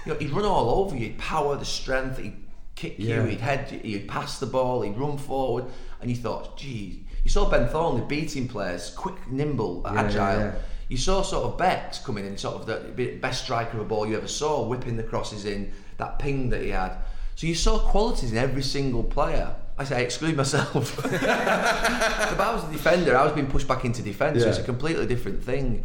You 0.04 0.13
know, 0.13 0.17
he'd 0.20 0.32
run 0.32 0.46
all 0.46 0.67
over 0.84 0.96
you. 0.96 1.02
He'd 1.10 1.20
power, 1.20 1.56
the 1.58 1.63
strength, 1.65 2.17
he'd 2.17 2.34
kick 2.74 2.96
Yeah. 2.98 3.17
you, 3.17 3.22
he'd 3.30 3.39
head 3.41 3.72
you, 3.72 4.00
he'd 4.00 4.08
pass 4.08 4.39
the 4.39 4.48
ball, 4.48 4.82
he'd 4.82 4.98
run 4.98 5.20
forward, 5.20 5.65
and 6.02 6.10
you 6.10 6.15
thought, 6.17 6.58
gee. 6.58 7.06
You 7.24 7.30
saw 7.30 7.48
Ben 7.52 7.67
Thornley 7.67 8.02
beating 8.08 8.48
players, 8.48 8.89
quick, 8.98 9.30
nimble, 9.30 9.84
Yeah, 9.86 10.02
agile. 10.02 10.54
You 10.89 10.98
saw 10.98 11.22
sort 11.22 11.44
of 11.46 11.60
Bex 11.60 12.00
coming 12.00 12.26
in, 12.26 12.36
sort 12.36 12.56
of 12.56 12.65
the 12.96 13.17
best 13.22 13.44
striker 13.44 13.78
of 13.78 13.84
a 13.84 13.88
ball 13.88 14.08
you 14.08 14.17
ever 14.17 14.28
saw, 14.28 14.65
whipping 14.65 14.98
the 14.98 15.04
crosses 15.04 15.46
in, 15.46 15.72
that 15.98 16.17
ping 16.17 16.50
that 16.50 16.63
he 16.63 16.70
had. 16.70 16.94
So 17.41 17.47
you 17.47 17.56
saw 17.56 17.80
qualities 17.80 18.32
in 18.32 18.38
every 18.38 18.62
single 18.62 19.04
player. 19.04 19.56
I 19.75 19.84
say 19.84 19.97
I 19.97 19.99
exclude 20.01 20.38
myself. 20.38 21.04
if 21.12 21.23
I 21.25 22.54
was 22.54 22.63
a 22.69 22.71
defender, 22.71 23.17
I 23.17 23.23
was 23.23 23.34
being 23.34 23.47
pushed 23.47 23.67
back 23.67 23.84
into 23.84 24.04
defence, 24.04 24.43
so 24.43 24.49
it's 24.49 24.60
a 24.60 24.63
completely 24.63 25.08
different 25.08 25.43
thing. 25.43 25.84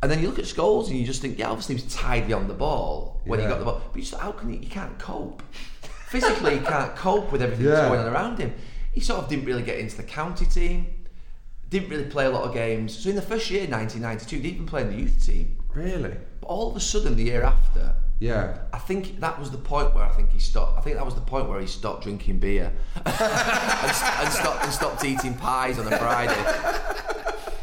And 0.00 0.08
then 0.08 0.20
you 0.20 0.28
look 0.28 0.38
at 0.38 0.44
Scholes 0.44 0.86
and 0.90 0.96
you 0.96 1.04
just 1.04 1.20
think, 1.20 1.40
yeah, 1.40 1.50
obviously 1.50 1.74
he 1.74 1.82
was 1.82 1.92
tidy 1.92 2.32
on 2.32 2.46
the 2.46 2.54
ball 2.54 3.20
when 3.24 3.40
he 3.40 3.46
got 3.46 3.58
the 3.58 3.64
ball. 3.64 3.82
But 3.84 3.96
you 3.96 4.02
just 4.02 4.14
how 4.14 4.30
can 4.30 4.50
he, 4.50 4.58
he 4.58 4.66
can't 4.66 4.96
cope? 5.00 5.42
Physically, 6.06 6.60
he 6.60 6.64
can't 6.64 6.94
cope 6.94 7.32
with 7.32 7.42
everything 7.42 7.66
Yeah. 7.66 7.72
that's 7.72 7.88
going 7.88 7.98
on 7.98 8.06
around 8.06 8.38
him. 8.38 8.54
He 8.92 9.00
sort 9.00 9.24
of 9.24 9.28
didn't 9.28 9.46
really 9.46 9.64
get 9.64 9.80
into 9.80 9.96
the 9.96 10.04
county 10.04 10.46
team, 10.46 10.86
didn't 11.68 11.88
really 11.88 12.04
play 12.04 12.26
a 12.26 12.30
lot 12.30 12.44
of 12.44 12.54
games. 12.54 12.96
So 12.96 13.10
in 13.10 13.16
the 13.16 13.22
first 13.22 13.50
year, 13.50 13.66
1992, 13.66 14.36
he 14.36 14.42
didn't 14.42 14.54
even 14.54 14.66
play 14.66 14.82
in 14.82 14.90
the 14.90 14.98
youth 14.98 15.26
team. 15.26 15.58
Really? 15.74 16.14
But 16.40 16.46
all 16.46 16.70
of 16.70 16.76
a 16.76 16.80
sudden, 16.80 17.16
the 17.16 17.24
year 17.24 17.42
after, 17.42 17.92
Yeah. 18.22 18.56
I 18.72 18.78
think 18.78 19.18
that 19.18 19.36
was 19.40 19.50
the 19.50 19.58
point 19.58 19.94
where 19.96 20.04
I 20.04 20.08
think 20.10 20.30
he 20.30 20.38
stopped. 20.38 20.78
I 20.78 20.80
think 20.80 20.94
that 20.96 21.04
was 21.04 21.16
the 21.16 21.20
point 21.20 21.48
where 21.48 21.60
he 21.60 21.66
stopped 21.66 22.04
drinking 22.04 22.38
beer 22.38 22.72
and, 23.04 23.06
and 23.06 24.32
stopped 24.32 24.62
and 24.62 24.72
stopped 24.72 25.04
eating 25.04 25.34
pies 25.34 25.76
on 25.80 25.92
a 25.92 25.98
Friday. 25.98 26.40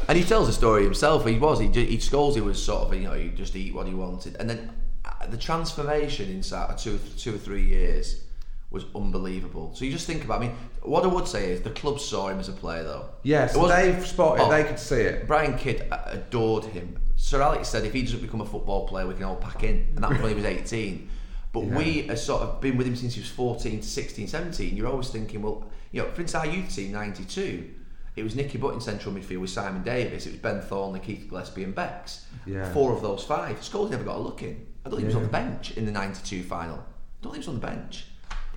And 0.06 0.18
he 0.18 0.24
tells 0.24 0.48
the 0.48 0.52
story 0.52 0.84
himself. 0.84 1.24
He 1.24 1.38
was 1.38 1.60
he 1.60 1.68
ju- 1.68 1.86
he 1.86 1.98
scolds. 1.98 2.36
He 2.36 2.42
was 2.42 2.62
sort 2.62 2.82
of 2.82 2.94
you 2.94 3.04
know 3.08 3.14
he 3.14 3.30
just 3.30 3.56
eat 3.56 3.72
what 3.72 3.86
he 3.86 3.94
wanted, 3.94 4.36
and 4.38 4.50
then 4.50 4.70
uh, 5.04 5.26
the 5.28 5.38
transformation 5.38 6.28
inside 6.28 6.76
two 6.76 6.98
two 7.16 7.36
or 7.36 7.38
three 7.38 7.64
years 7.64 8.24
was 8.70 8.84
unbelievable. 8.94 9.72
So 9.74 9.84
you 9.86 9.92
just 9.92 10.06
think 10.06 10.24
about. 10.24 10.42
I 10.42 10.46
mean, 10.46 10.56
what 10.82 11.04
I 11.04 11.06
would 11.06 11.26
say 11.26 11.52
is 11.52 11.62
the 11.62 11.70
club 11.70 12.00
saw 12.00 12.28
him 12.28 12.38
as 12.38 12.48
a 12.48 12.52
player 12.52 12.82
though. 12.82 13.08
Yes, 13.22 13.54
they've 13.54 14.06
spotted. 14.06 14.50
they 14.50 14.64
could 14.64 14.78
see 14.78 15.00
it. 15.00 15.26
Brian 15.26 15.56
Kidd 15.56 15.86
adored 15.90 16.64
him. 16.64 16.98
Sir 17.20 17.42
Alex 17.42 17.68
said 17.68 17.84
if 17.84 17.92
he 17.92 18.02
doesn't 18.02 18.22
become 18.22 18.40
a 18.40 18.46
football 18.46 18.88
player, 18.88 19.06
we 19.06 19.14
can 19.14 19.24
all 19.24 19.36
pack 19.36 19.62
in. 19.62 19.92
And 19.94 19.98
that 20.02 20.10
was 20.10 20.20
when 20.20 20.30
he 20.30 20.34
was 20.34 20.44
18. 20.46 21.08
But 21.52 21.64
Yeah. 21.64 21.76
we 21.78 22.02
have 22.06 22.18
sort 22.18 22.42
of 22.42 22.60
been 22.60 22.76
with 22.78 22.86
him 22.86 22.96
since 22.96 23.14
he 23.14 23.20
was 23.20 23.28
14 23.28 23.80
to 23.80 23.86
16, 23.86 24.26
17. 24.26 24.74
You're 24.76 24.88
always 24.88 25.10
thinking, 25.10 25.42
well, 25.42 25.64
you 25.92 26.00
know, 26.02 26.08
for 26.10 26.22
instance, 26.22 26.34
our 26.34 26.46
youth 26.46 26.74
team, 26.74 26.92
92, 26.92 27.68
it 28.16 28.22
was 28.22 28.34
Nicky 28.34 28.56
Butt 28.56 28.74
in 28.74 28.80
central 28.80 29.14
midfield 29.14 29.40
with 29.40 29.50
Simon 29.50 29.82
Davies, 29.82 30.26
it 30.26 30.30
was 30.30 30.40
Ben 30.40 30.60
Thornley, 30.62 31.00
Keith 31.00 31.26
Gillespie, 31.28 31.62
and 31.64 31.74
Bex. 31.74 32.24
Yeah. 32.46 32.72
Four 32.72 32.92
of 32.92 33.02
those 33.02 33.22
five. 33.24 33.60
Scholes 33.60 33.90
never 33.90 34.02
got 34.04 34.16
a 34.16 34.20
look 34.20 34.42
in. 34.42 34.66
I 34.86 34.88
don't 34.88 34.98
think 34.98 35.10
he 35.10 35.14
was 35.14 35.16
on 35.16 35.22
the 35.24 35.28
bench 35.28 35.72
in 35.72 35.84
the 35.86 35.92
92 35.92 36.42
final. 36.44 36.76
I 36.78 36.80
don't 37.22 37.32
think 37.32 37.44
he 37.44 37.48
was 37.48 37.48
on 37.48 37.60
the 37.60 37.66
bench. 37.66 38.06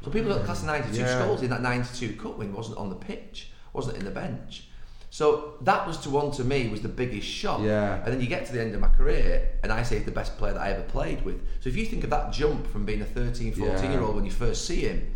So 0.03 0.09
people 0.09 0.33
got 0.33 0.45
class 0.45 0.61
of 0.61 0.67
92 0.67 0.99
Yeah. 0.99 1.19
Scholes 1.21 1.41
in 1.43 1.49
that 1.49 1.61
92 1.61 2.13
cup 2.15 2.37
win 2.37 2.53
wasn't 2.53 2.77
on 2.77 2.89
the 2.89 2.95
pitch, 2.95 3.51
wasn't 3.73 3.97
in 3.97 4.05
the 4.05 4.11
bench. 4.11 4.67
So 5.13 5.53
that 5.61 5.85
was 5.85 5.99
to 5.99 6.09
one 6.09 6.31
to 6.31 6.43
me 6.43 6.69
was 6.69 6.81
the 6.81 6.87
biggest 6.87 7.27
shock. 7.27 7.61
Yeah. 7.61 8.03
And 8.03 8.11
then 8.11 8.19
you 8.19 8.25
get 8.25 8.47
to 8.47 8.51
the 8.51 8.59
end 8.59 8.73
of 8.73 8.81
my 8.81 8.87
career, 8.87 9.47
and 9.61 9.71
I 9.71 9.83
say 9.83 9.97
he's 9.97 10.05
the 10.05 10.11
best 10.11 10.39
player 10.39 10.53
that 10.53 10.61
I 10.61 10.71
ever 10.71 10.81
played 10.81 11.23
with. 11.23 11.39
So 11.59 11.69
if 11.69 11.75
you 11.75 11.85
think 11.85 12.03
of 12.03 12.09
that 12.09 12.33
jump 12.33 12.65
from 12.65 12.83
being 12.83 12.99
a 12.99 13.05
13, 13.05 13.53
14 13.53 13.91
year 13.91 14.01
old 14.01 14.15
when 14.15 14.25
you 14.25 14.31
first 14.31 14.65
see 14.65 14.81
him, 14.81 15.13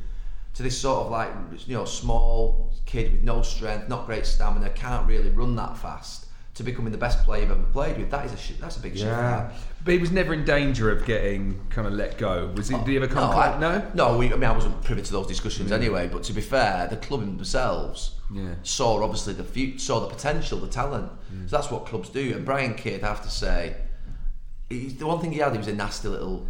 to 0.53 0.61
this 0.61 0.77
sort 0.77 1.07
of 1.07 1.11
like 1.11 1.31
you 1.65 1.75
know 1.75 1.85
small 1.85 2.71
kid 2.85 3.11
with 3.11 3.23
no 3.23 3.41
strength, 3.41 3.89
not 3.89 4.05
great 4.05 4.27
stamina, 4.27 4.69
can't 4.69 5.07
really 5.07 5.31
run 5.31 5.55
that 5.55 5.75
fast, 5.75 6.26
to 6.57 6.63
becoming 6.63 6.91
the 6.91 6.97
best 6.97 7.23
player 7.23 7.41
you've 7.43 7.51
ever 7.51 7.61
played 7.71 7.97
with, 7.97 8.09
that 8.11 8.25
is 8.25 8.33
a 8.33 8.37
sh- 8.37 8.53
that's 8.59 8.77
a 8.77 8.79
big 8.81 8.93
shift. 8.97 9.05
that. 9.05 9.53
But 9.85 9.93
he 9.93 9.99
was 9.99 10.11
never 10.11 10.33
in 10.33 10.43
danger 10.43 10.91
of 10.91 11.05
getting 11.05 11.59
kind 11.69 11.87
of 11.87 11.93
let 11.93 12.17
go. 12.17 12.51
Was 12.55 12.67
he? 12.67 12.75
did 12.77 12.87
he 12.87 12.95
ever 12.97 13.07
come? 13.07 13.29
No. 13.31 13.37
I, 13.37 13.59
no. 13.59 13.91
no. 13.93 14.17
We, 14.17 14.27
I 14.27 14.31
mean, 14.35 14.43
I 14.43 14.51
wasn't 14.51 14.81
privy 14.83 15.03
to 15.03 15.11
those 15.11 15.27
discussions 15.27 15.69
Yeah. 15.69 15.77
anyway. 15.77 16.09
But 16.11 16.23
to 16.23 16.33
be 16.33 16.41
fair, 16.41 16.87
the 16.87 16.97
club 16.97 17.21
themselves 17.21 18.15
Yeah. 18.33 18.55
saw 18.63 19.01
obviously 19.03 19.33
the 19.33 19.43
fu- 19.43 19.77
saw 19.77 19.99
the 19.99 20.07
potential, 20.07 20.57
the 20.59 20.67
talent. 20.67 21.11
Mm. 21.33 21.49
So 21.49 21.57
that's 21.57 21.69
what 21.71 21.85
clubs 21.85 22.09
do. 22.09 22.33
And 22.35 22.43
Brian 22.43 22.73
Kidd, 22.73 23.03
I 23.03 23.07
have 23.07 23.23
to 23.23 23.29
say, 23.29 23.75
he's, 24.69 24.95
the 24.97 25.05
one 25.05 25.19
thing 25.21 25.31
he 25.31 25.37
had, 25.39 25.51
he 25.51 25.57
was 25.59 25.67
a 25.67 25.73
nasty 25.75 26.07
little 26.07 26.47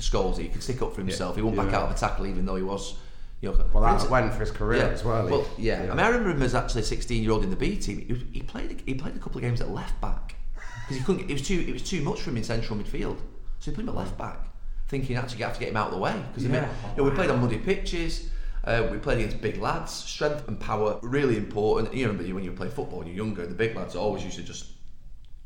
scoldy. 0.00 0.38
He 0.44 0.48
could 0.48 0.62
stick 0.62 0.80
up 0.82 0.94
for 0.94 1.02
himself. 1.02 1.36
He 1.36 1.42
wouldn't 1.42 1.62
back 1.62 1.74
out 1.74 1.84
of 1.90 1.94
a 1.94 1.98
tackle, 1.98 2.26
even 2.26 2.46
though 2.46 2.56
he 2.56 2.62
was. 2.62 2.96
You 3.42 3.50
know, 3.50 3.64
Well, 3.72 3.82
that 3.98 4.08
went 4.08 4.32
for 4.32 4.40
his 4.40 4.50
career 4.52 4.84
as 4.84 5.04
well, 5.04 5.26
he- 5.56 5.64
yeah. 5.66 5.82
yeah. 5.84 5.92
I 5.92 5.94
mean, 5.96 6.00
I 6.06 6.08
remember 6.08 6.30
him 6.30 6.42
as 6.42 6.54
actually 6.54 6.82
a 6.82 6.84
16 6.84 7.22
year 7.22 7.32
old 7.32 7.42
in 7.44 7.50
the 7.50 7.56
B 7.56 7.76
team. 7.76 7.98
He, 8.06 8.12
was, 8.12 8.22
he 8.32 8.40
played. 8.40 8.80
He 8.86 8.94
played 8.94 9.16
a 9.16 9.18
couple 9.18 9.38
of 9.38 9.42
games 9.42 9.60
at 9.60 9.68
left 9.70 10.00
back 10.00 10.36
because 10.82 10.96
he 10.96 11.02
couldn't. 11.02 11.28
It 11.28 11.32
was 11.34 11.42
too. 11.42 11.58
It 11.66 11.72
was 11.72 11.82
too 11.82 12.02
much 12.02 12.20
for 12.22 12.30
him 12.30 12.36
in 12.38 12.44
central 12.44 12.78
midfield. 12.78 13.18
So 13.58 13.70
he 13.70 13.74
put 13.74 13.82
him 13.82 13.88
at 13.90 13.96
left 13.96 14.16
back. 14.16 14.48
thinking 14.88 15.16
actually 15.16 15.38
you 15.38 15.44
have 15.44 15.54
to 15.54 15.60
get 15.60 15.70
him 15.70 15.76
out 15.76 15.88
of 15.88 15.94
the 15.94 15.98
way 15.98 16.14
because 16.28 16.44
I 16.44 16.48
mean, 16.48 16.62
Yeah. 16.62 16.70
you 16.96 17.02
know, 17.02 17.08
we 17.10 17.14
played 17.16 17.30
on 17.30 17.40
muddy 17.40 17.58
pitches. 17.58 18.28
Uh, 18.64 18.86
we 18.92 18.98
played 18.98 19.18
against 19.18 19.40
big 19.42 19.56
lads. 19.60 19.90
Strength 19.92 20.46
and 20.46 20.60
power 20.60 21.00
really 21.02 21.36
important. 21.36 21.92
You 21.94 22.06
remember 22.06 22.32
when 22.34 22.44
you 22.44 22.52
play 22.52 22.68
football 22.68 22.98
when 23.00 23.08
you're 23.08 23.16
younger, 23.16 23.44
the 23.44 23.54
big 23.56 23.74
lads 23.74 23.96
always 23.96 24.22
used 24.24 24.36
to 24.36 24.44
just 24.44 24.66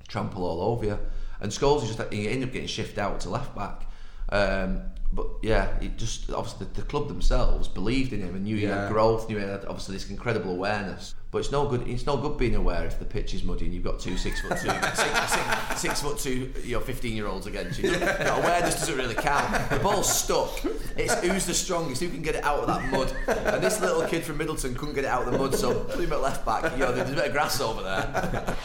trample 0.06 0.44
all 0.44 0.60
over 0.60 0.84
you. 0.84 0.98
And 1.40 1.50
Scholes 1.50 1.86
just 1.86 2.12
he 2.12 2.28
ended 2.28 2.48
up 2.48 2.52
getting 2.52 2.68
shifted 2.68 2.98
out 2.98 3.20
to 3.20 3.30
left 3.30 3.54
back. 3.54 3.86
Um, 4.30 4.82
but 5.16 5.26
yeah, 5.42 5.70
it 5.80 5.96
just 5.96 6.30
obviously 6.30 6.66
the, 6.66 6.82
the 6.82 6.86
club 6.86 7.08
themselves 7.08 7.66
believed 7.66 8.12
in 8.12 8.20
him 8.20 8.34
and 8.36 8.44
knew 8.44 8.56
he 8.56 8.62
Yeah. 8.64 8.82
had 8.82 8.92
growth, 8.92 9.28
knew 9.28 9.38
he 9.38 9.42
had 9.44 9.64
obviously 9.64 9.94
this 9.96 10.08
incredible 10.10 10.52
awareness. 10.52 11.14
But 11.32 11.38
it's 11.38 11.50
no 11.50 11.66
good. 11.68 11.86
It's 11.88 12.06
no 12.06 12.16
good 12.16 12.38
being 12.38 12.54
aware 12.54 12.86
if 12.86 12.98
the 13.00 13.04
pitch 13.04 13.34
is 13.34 13.42
muddy 13.42 13.64
and 13.66 13.74
you've 13.74 13.82
got 13.84 13.98
two 13.98 14.16
six 14.16 14.40
foot 14.40 14.52
two, 14.62 14.68
six, 14.94 15.32
six, 15.32 15.80
six 15.80 16.00
foot 16.00 16.18
two, 16.18 16.52
your 16.64 16.78
know, 16.80 16.86
fifteen 16.86 17.14
year 17.14 17.26
olds 17.26 17.46
against 17.46 17.78
you. 17.80 17.90
That 17.90 18.38
awareness 18.44 18.78
doesn't 18.78 18.96
really 18.96 19.14
count. 19.16 19.68
The 19.70 19.78
ball's 19.80 20.10
stuck. 20.10 20.50
It's 20.96 21.12
who's 21.20 21.44
the 21.44 21.52
strongest, 21.52 22.00
who 22.00 22.08
can 22.08 22.22
get 22.22 22.36
it 22.36 22.44
out 22.44 22.60
of 22.60 22.66
that 22.68 22.90
mud. 22.90 23.12
And 23.26 23.62
this 23.62 23.80
little 23.80 24.02
kid 24.06 24.22
from 24.22 24.38
Middleton 24.38 24.74
couldn't 24.76 24.94
get 24.94 25.04
it 25.04 25.08
out 25.08 25.26
of 25.26 25.32
the 25.32 25.38
mud, 25.38 25.54
so 25.54 25.74
put 25.84 26.00
him 26.00 26.12
at 26.12 26.22
left 26.22 26.46
back. 26.46 26.72
You 26.72 26.78
know, 26.78 26.92
there's 26.92 27.10
a 27.10 27.14
bit 27.14 27.26
of 27.26 27.32
grass 27.32 27.60
over 27.60 27.82
there. 27.82 28.56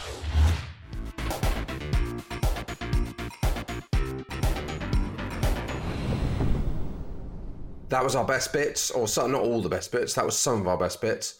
That 7.92 8.02
was 8.02 8.16
our 8.16 8.24
best 8.24 8.54
bits, 8.54 8.90
or 8.90 9.06
some, 9.06 9.32
not 9.32 9.42
all 9.42 9.60
the 9.60 9.68
best 9.68 9.92
bits. 9.92 10.14
That 10.14 10.24
was 10.24 10.34
some 10.34 10.62
of 10.62 10.66
our 10.66 10.78
best 10.78 11.02
bits. 11.02 11.38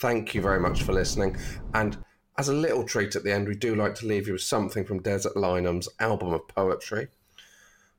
Thank 0.00 0.34
you 0.34 0.42
very 0.42 0.58
much 0.58 0.82
for 0.82 0.92
listening. 0.92 1.36
And 1.74 1.96
as 2.38 2.48
a 2.48 2.52
little 2.52 2.82
treat 2.82 3.14
at 3.14 3.22
the 3.22 3.32
end, 3.32 3.46
we 3.46 3.54
do 3.54 3.76
like 3.76 3.94
to 3.94 4.06
leave 4.06 4.26
you 4.26 4.32
with 4.32 4.42
something 4.42 4.84
from 4.84 5.00
Des 5.00 5.20
Lynam's 5.36 5.88
album 6.00 6.32
of 6.32 6.48
poetry. 6.48 7.06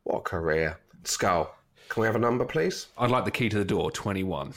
What 0.04 0.18
a 0.18 0.22
career. 0.24 0.80
Scull, 1.06 1.56
can 1.88 2.02
we 2.02 2.08
have 2.08 2.18
a 2.18 2.20
number, 2.20 2.44
please? 2.44 2.88
I'd 2.98 3.10
like 3.10 3.24
the 3.24 3.32
key 3.32 3.48
to 3.48 3.58
the 3.58 3.64
door, 3.64 3.90
21. 3.90 4.54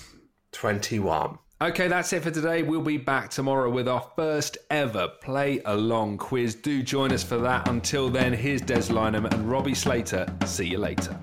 21. 0.50 1.38
Okay, 1.60 1.86
that's 1.86 2.12
it 2.12 2.24
for 2.24 2.32
today. 2.32 2.64
We'll 2.64 2.80
be 2.80 2.98
back 2.98 3.30
tomorrow 3.30 3.70
with 3.70 3.86
our 3.86 4.10
first 4.16 4.58
ever 4.70 5.06
play 5.22 5.62
along 5.66 6.18
quiz. 6.18 6.56
Do 6.56 6.82
join 6.82 7.12
us 7.12 7.22
for 7.22 7.38
that. 7.38 7.68
Until 7.68 8.10
then, 8.10 8.32
here's 8.32 8.60
Des 8.60 8.92
Lynam 8.92 9.32
and 9.32 9.48
Robbie 9.48 9.76
Slater. 9.76 10.26
See 10.44 10.66
you 10.66 10.78
later. 10.78 11.16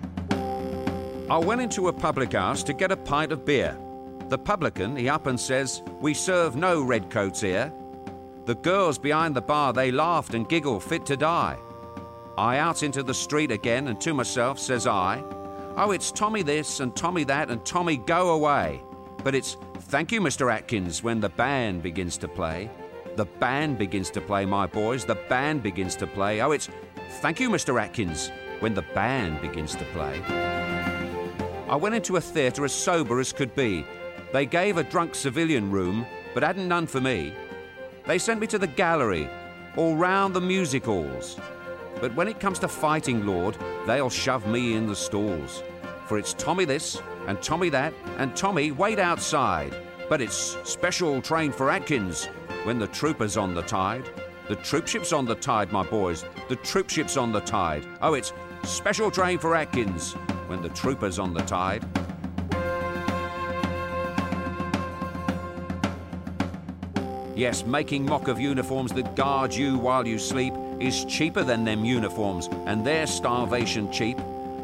I 1.30 1.38
went 1.38 1.62
into 1.62 1.88
a 1.88 1.94
public 1.94 2.34
house 2.34 2.64
to 2.64 2.74
get 2.74 2.92
a 2.92 2.98
pint 2.98 3.32
of 3.32 3.46
beer. 3.46 3.78
The 4.28 4.38
publican, 4.38 4.98
he 4.98 5.08
up 5.08 5.26
and 5.26 5.40
says, 5.40 5.82
We 6.02 6.14
serve 6.14 6.58
no 6.58 6.82
redcoats 6.82 7.40
here. 7.40 7.72
The 8.46 8.56
girls 8.56 8.98
behind 8.98 9.34
the 9.34 9.42
bar, 9.42 9.72
they 9.72 9.90
laughed 9.90 10.34
and 10.34 10.50
giggled 10.50 10.84
fit 10.84 11.06
to 11.06 11.16
die. 11.16 11.58
I 12.38 12.58
out 12.58 12.84
into 12.84 13.04
the 13.04 13.14
street 13.14 13.52
again, 13.52 13.88
and 13.88 14.02
to 14.02 14.14
myself 14.14 14.60
says 14.60 14.86
I, 14.86 15.24
Oh, 15.78 15.92
it's 15.92 16.12
Tommy 16.12 16.44
this 16.44 16.82
and 16.82 16.94
Tommy 16.96 17.24
that 17.24 17.50
and 17.50 17.66
Tommy 17.66 17.98
go 17.98 18.32
away. 18.32 18.82
But 19.24 19.34
it's 19.34 19.56
thank 19.80 20.12
you, 20.12 20.20
Mr. 20.20 20.54
Atkins, 20.54 21.04
when 21.04 21.22
the 21.22 21.30
band 21.30 21.84
begins 21.84 22.18
to 22.18 22.28
play. 22.28 22.70
The 23.16 23.26
band 23.26 23.78
begins 23.78 24.10
to 24.12 24.22
play, 24.22 24.46
my 24.46 24.68
boys, 24.68 25.06
the 25.06 25.16
band 25.16 25.64
begins 25.64 25.96
to 25.98 26.08
play. 26.08 26.42
Oh, 26.42 26.52
it's 26.52 26.70
thank 27.22 27.40
you, 27.40 27.50
Mr. 27.50 27.82
Atkins, 27.82 28.30
when 28.60 28.74
the 28.74 28.82
band 28.94 29.40
begins 29.40 29.74
to 29.76 29.86
play. 29.86 30.22
I 31.74 31.76
went 31.76 31.96
into 31.96 32.18
a 32.18 32.22
theatre 32.22 32.66
as 32.66 32.72
sober 32.72 33.20
as 33.20 33.34
could 33.34 33.56
be. 33.56 33.84
They 34.32 34.46
gave 34.46 34.78
a 34.78 34.84
drunk 34.84 35.16
civilian 35.16 35.72
room, 35.72 36.06
but 36.36 36.44
hadn't 36.44 36.68
none 36.68 36.86
for 36.86 37.02
me. 37.02 37.34
They 38.06 38.20
sent 38.20 38.40
me 38.40 38.46
to 38.46 38.60
the 38.60 38.68
gallery, 38.68 39.28
all 39.76 39.96
round 39.96 40.36
the 40.36 40.40
music 40.40 40.86
halls. 40.86 41.36
But 42.00 42.14
when 42.14 42.28
it 42.28 42.40
comes 42.40 42.60
to 42.60 42.68
fighting, 42.68 43.26
Lord, 43.26 43.58
they'll 43.88 44.12
shove 44.12 44.46
me 44.46 44.76
in 44.76 44.86
the 44.86 44.96
stalls. 44.96 45.64
For 46.06 46.20
it's 46.20 46.36
Tommy 46.36 46.66
this, 46.66 47.02
and 47.26 47.42
Tommy 47.42 47.70
that, 47.70 47.96
and 48.20 48.36
Tommy 48.36 48.70
wait 48.70 49.00
outside. 49.00 49.76
But 50.10 50.22
it's 50.22 50.56
special 50.64 51.24
train 51.24 51.52
for 51.52 51.72
Atkins 51.72 52.26
when 52.66 52.78
the 52.78 52.86
trooper's 52.90 53.36
on 53.36 53.56
the 53.56 53.64
tide. 53.64 54.08
The 54.48 54.58
troopship's 54.58 55.12
on 55.12 55.26
the 55.26 55.34
tide, 55.34 55.72
my 55.72 55.84
boys. 55.84 56.24
The 56.50 56.58
troopship's 56.58 57.18
on 57.18 57.32
the 57.32 57.42
tide. 57.42 57.84
Oh, 58.00 58.14
it's 58.14 58.32
special 58.62 59.10
train 59.10 59.40
for 59.40 59.56
Atkins 59.56 60.16
when 60.54 60.62
the 60.62 60.70
trooper's 60.70 61.18
on 61.18 61.34
the 61.34 61.42
tide. 61.42 61.84
Yes, 67.36 67.66
making 67.66 68.06
mock 68.06 68.28
of 68.28 68.40
uniforms 68.40 68.94
that 68.94 69.16
guard 69.16 69.52
you 69.52 69.80
while 69.80 70.08
you 70.08 70.20
sleep 70.20 70.54
is 70.80 71.06
cheaper 71.06 71.44
than 71.44 71.66
them 71.66 71.84
uniforms, 71.84 72.50
and 72.68 72.86
their 72.86 73.08
starvation 73.08 73.92
cheap. 73.92 74.20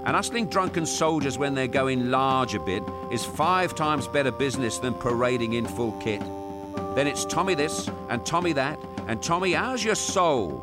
And 0.05 0.15
hustling 0.15 0.47
drunken 0.47 0.85
soldiers 0.85 1.39
when 1.39 1.55
they're 1.55 1.67
going 1.67 2.11
large 2.11 2.53
a 2.53 2.59
bit 2.59 2.83
is 3.11 3.25
five 3.25 3.73
times 3.73 4.07
better 4.07 4.31
business 4.31 4.77
than 4.77 4.93
parading 4.93 5.53
in 5.53 5.65
full 5.65 5.93
kit. 5.93 6.21
Then 6.93 7.07
it's 7.07 7.25
Tommy 7.25 7.55
this 7.55 7.89
and 8.09 8.23
Tommy 8.23 8.53
that, 8.53 8.77
and 9.07 9.23
Tommy, 9.23 9.53
how's 9.53 9.83
your 9.83 9.95
soul? 9.95 10.59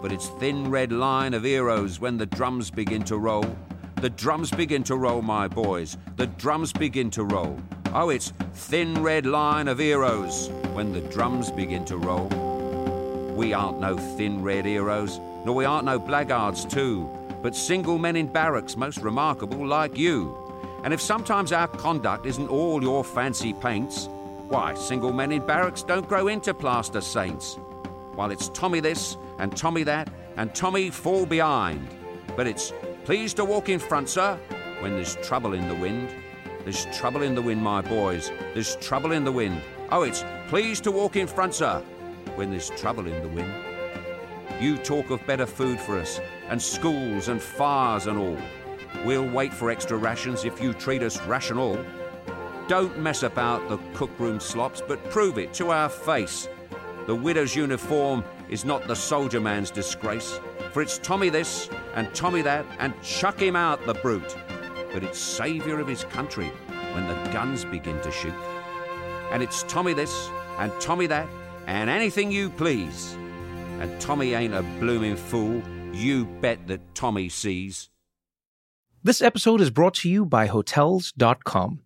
But 0.00 0.12
it's 0.12 0.28
thin 0.28 0.70
red 0.70 0.92
line 0.92 1.34
of 1.34 1.42
heroes 1.42 1.98
when 1.98 2.16
the 2.16 2.26
drums 2.26 2.70
begin 2.70 3.02
to 3.04 3.18
roll. 3.18 3.56
The 4.00 4.10
drums 4.10 4.52
begin 4.52 4.84
to 4.84 4.96
roll, 4.96 5.22
my 5.22 5.48
boys. 5.48 5.96
The 6.14 6.28
drums 6.28 6.72
begin 6.72 7.10
to 7.10 7.24
roll. 7.24 7.58
Oh, 7.92 8.10
it's 8.10 8.32
thin 8.54 9.02
red 9.02 9.26
line 9.26 9.66
of 9.66 9.80
heroes 9.80 10.50
when 10.72 10.92
the 10.92 11.00
drums 11.00 11.50
begin 11.50 11.84
to 11.86 11.96
roll. 11.96 12.28
We 13.34 13.52
aren't 13.52 13.80
no 13.80 13.96
thin 13.98 14.40
red 14.40 14.66
heroes, 14.66 15.18
nor 15.44 15.56
we 15.56 15.64
aren't 15.64 15.84
no 15.84 15.98
blackguards 15.98 16.64
too, 16.64 17.10
but 17.42 17.56
single 17.56 17.98
men 17.98 18.14
in 18.14 18.32
barracks 18.32 18.76
most 18.76 18.98
remarkable 18.98 19.66
like 19.66 19.98
you. 19.98 20.32
And 20.84 20.94
if 20.94 21.00
sometimes 21.00 21.50
our 21.50 21.66
conduct 21.66 22.24
isn't 22.24 22.48
all 22.48 22.80
your 22.80 23.02
fancy 23.02 23.52
paints, 23.52 24.08
why, 24.48 24.74
single 24.74 25.12
men 25.12 25.32
in 25.32 25.44
barracks 25.44 25.82
don't 25.82 26.08
grow 26.08 26.28
into 26.28 26.54
plaster 26.54 27.00
saints. 27.00 27.56
While 28.14 28.30
it's 28.30 28.48
Tommy 28.50 28.78
this 28.78 29.16
and 29.40 29.56
Tommy 29.56 29.82
that 29.82 30.08
and 30.36 30.54
Tommy 30.54 30.90
fall 30.90 31.26
behind. 31.26 31.88
But 32.36 32.46
it's 32.46 32.72
pleased 33.08 33.38
to 33.38 33.44
walk 33.46 33.70
in 33.70 33.78
front, 33.78 34.06
sir, 34.06 34.38
when 34.80 34.92
there's 34.92 35.16
trouble 35.22 35.54
in 35.54 35.66
the 35.66 35.74
wind. 35.74 36.10
There's 36.64 36.84
trouble 36.94 37.22
in 37.22 37.34
the 37.34 37.40
wind, 37.40 37.62
my 37.62 37.80
boys. 37.80 38.30
There's 38.52 38.76
trouble 38.76 39.12
in 39.12 39.24
the 39.24 39.32
wind. 39.32 39.62
Oh, 39.90 40.02
it's 40.02 40.26
pleased 40.48 40.84
to 40.84 40.92
walk 40.92 41.16
in 41.16 41.26
front, 41.26 41.54
sir, 41.54 41.82
when 42.34 42.50
there's 42.50 42.68
trouble 42.68 43.06
in 43.06 43.22
the 43.22 43.28
wind. 43.28 43.50
You 44.60 44.76
talk 44.76 45.08
of 45.08 45.26
better 45.26 45.46
food 45.46 45.80
for 45.80 45.98
us, 45.98 46.20
and 46.50 46.60
schools 46.60 47.28
and 47.28 47.40
fires 47.40 48.08
and 48.08 48.18
all. 48.18 48.36
We'll 49.06 49.26
wait 49.26 49.54
for 49.54 49.70
extra 49.70 49.96
rations 49.96 50.44
if 50.44 50.60
you 50.60 50.74
treat 50.74 51.02
us 51.02 51.18
rational. 51.22 51.82
Don't 52.68 52.98
mess 52.98 53.22
about 53.22 53.70
the 53.70 53.78
cookroom 53.94 54.42
slops, 54.42 54.82
but 54.86 55.02
prove 55.08 55.38
it 55.38 55.54
to 55.54 55.70
our 55.70 55.88
face. 55.88 56.46
The 57.06 57.14
widow's 57.14 57.56
uniform 57.56 58.22
is 58.50 58.66
not 58.66 58.86
the 58.86 58.94
soldier 58.94 59.40
man's 59.40 59.70
disgrace, 59.70 60.38
for 60.72 60.82
it's 60.82 60.98
Tommy 60.98 61.30
this 61.30 61.70
and 61.98 62.14
Tommy 62.14 62.42
that, 62.42 62.64
and 62.78 62.94
chuck 63.02 63.40
him 63.40 63.56
out, 63.56 63.84
the 63.84 63.94
brute. 63.94 64.36
But 64.92 65.02
it's 65.02 65.18
saviour 65.18 65.80
of 65.80 65.88
his 65.88 66.04
country 66.04 66.46
when 66.92 67.08
the 67.08 67.30
guns 67.32 67.64
begin 67.64 68.00
to 68.02 68.12
shoot. 68.12 68.32
And 69.32 69.42
it's 69.42 69.64
Tommy 69.64 69.94
this 69.94 70.30
and 70.58 70.70
Tommy 70.80 71.08
that, 71.08 71.28
and 71.66 71.90
anything 71.90 72.30
you 72.30 72.50
please. 72.50 73.16
And 73.80 74.00
Tommy 74.00 74.34
ain't 74.34 74.54
a 74.54 74.62
blooming 74.78 75.16
fool, 75.16 75.60
you 75.92 76.26
bet 76.40 76.68
that 76.68 76.94
Tommy 76.94 77.28
sees. 77.28 77.90
This 79.02 79.20
episode 79.20 79.60
is 79.60 79.70
brought 79.70 79.94
to 79.94 80.08
you 80.08 80.24
by 80.24 80.46
Hotels.com. 80.46 81.80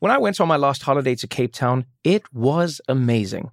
When 0.00 0.10
I 0.10 0.18
went 0.18 0.40
on 0.40 0.48
my 0.48 0.56
last 0.56 0.82
holiday 0.82 1.14
to 1.14 1.28
Cape 1.28 1.52
Town, 1.52 1.86
it 2.02 2.22
was 2.34 2.80
amazing. 2.88 3.52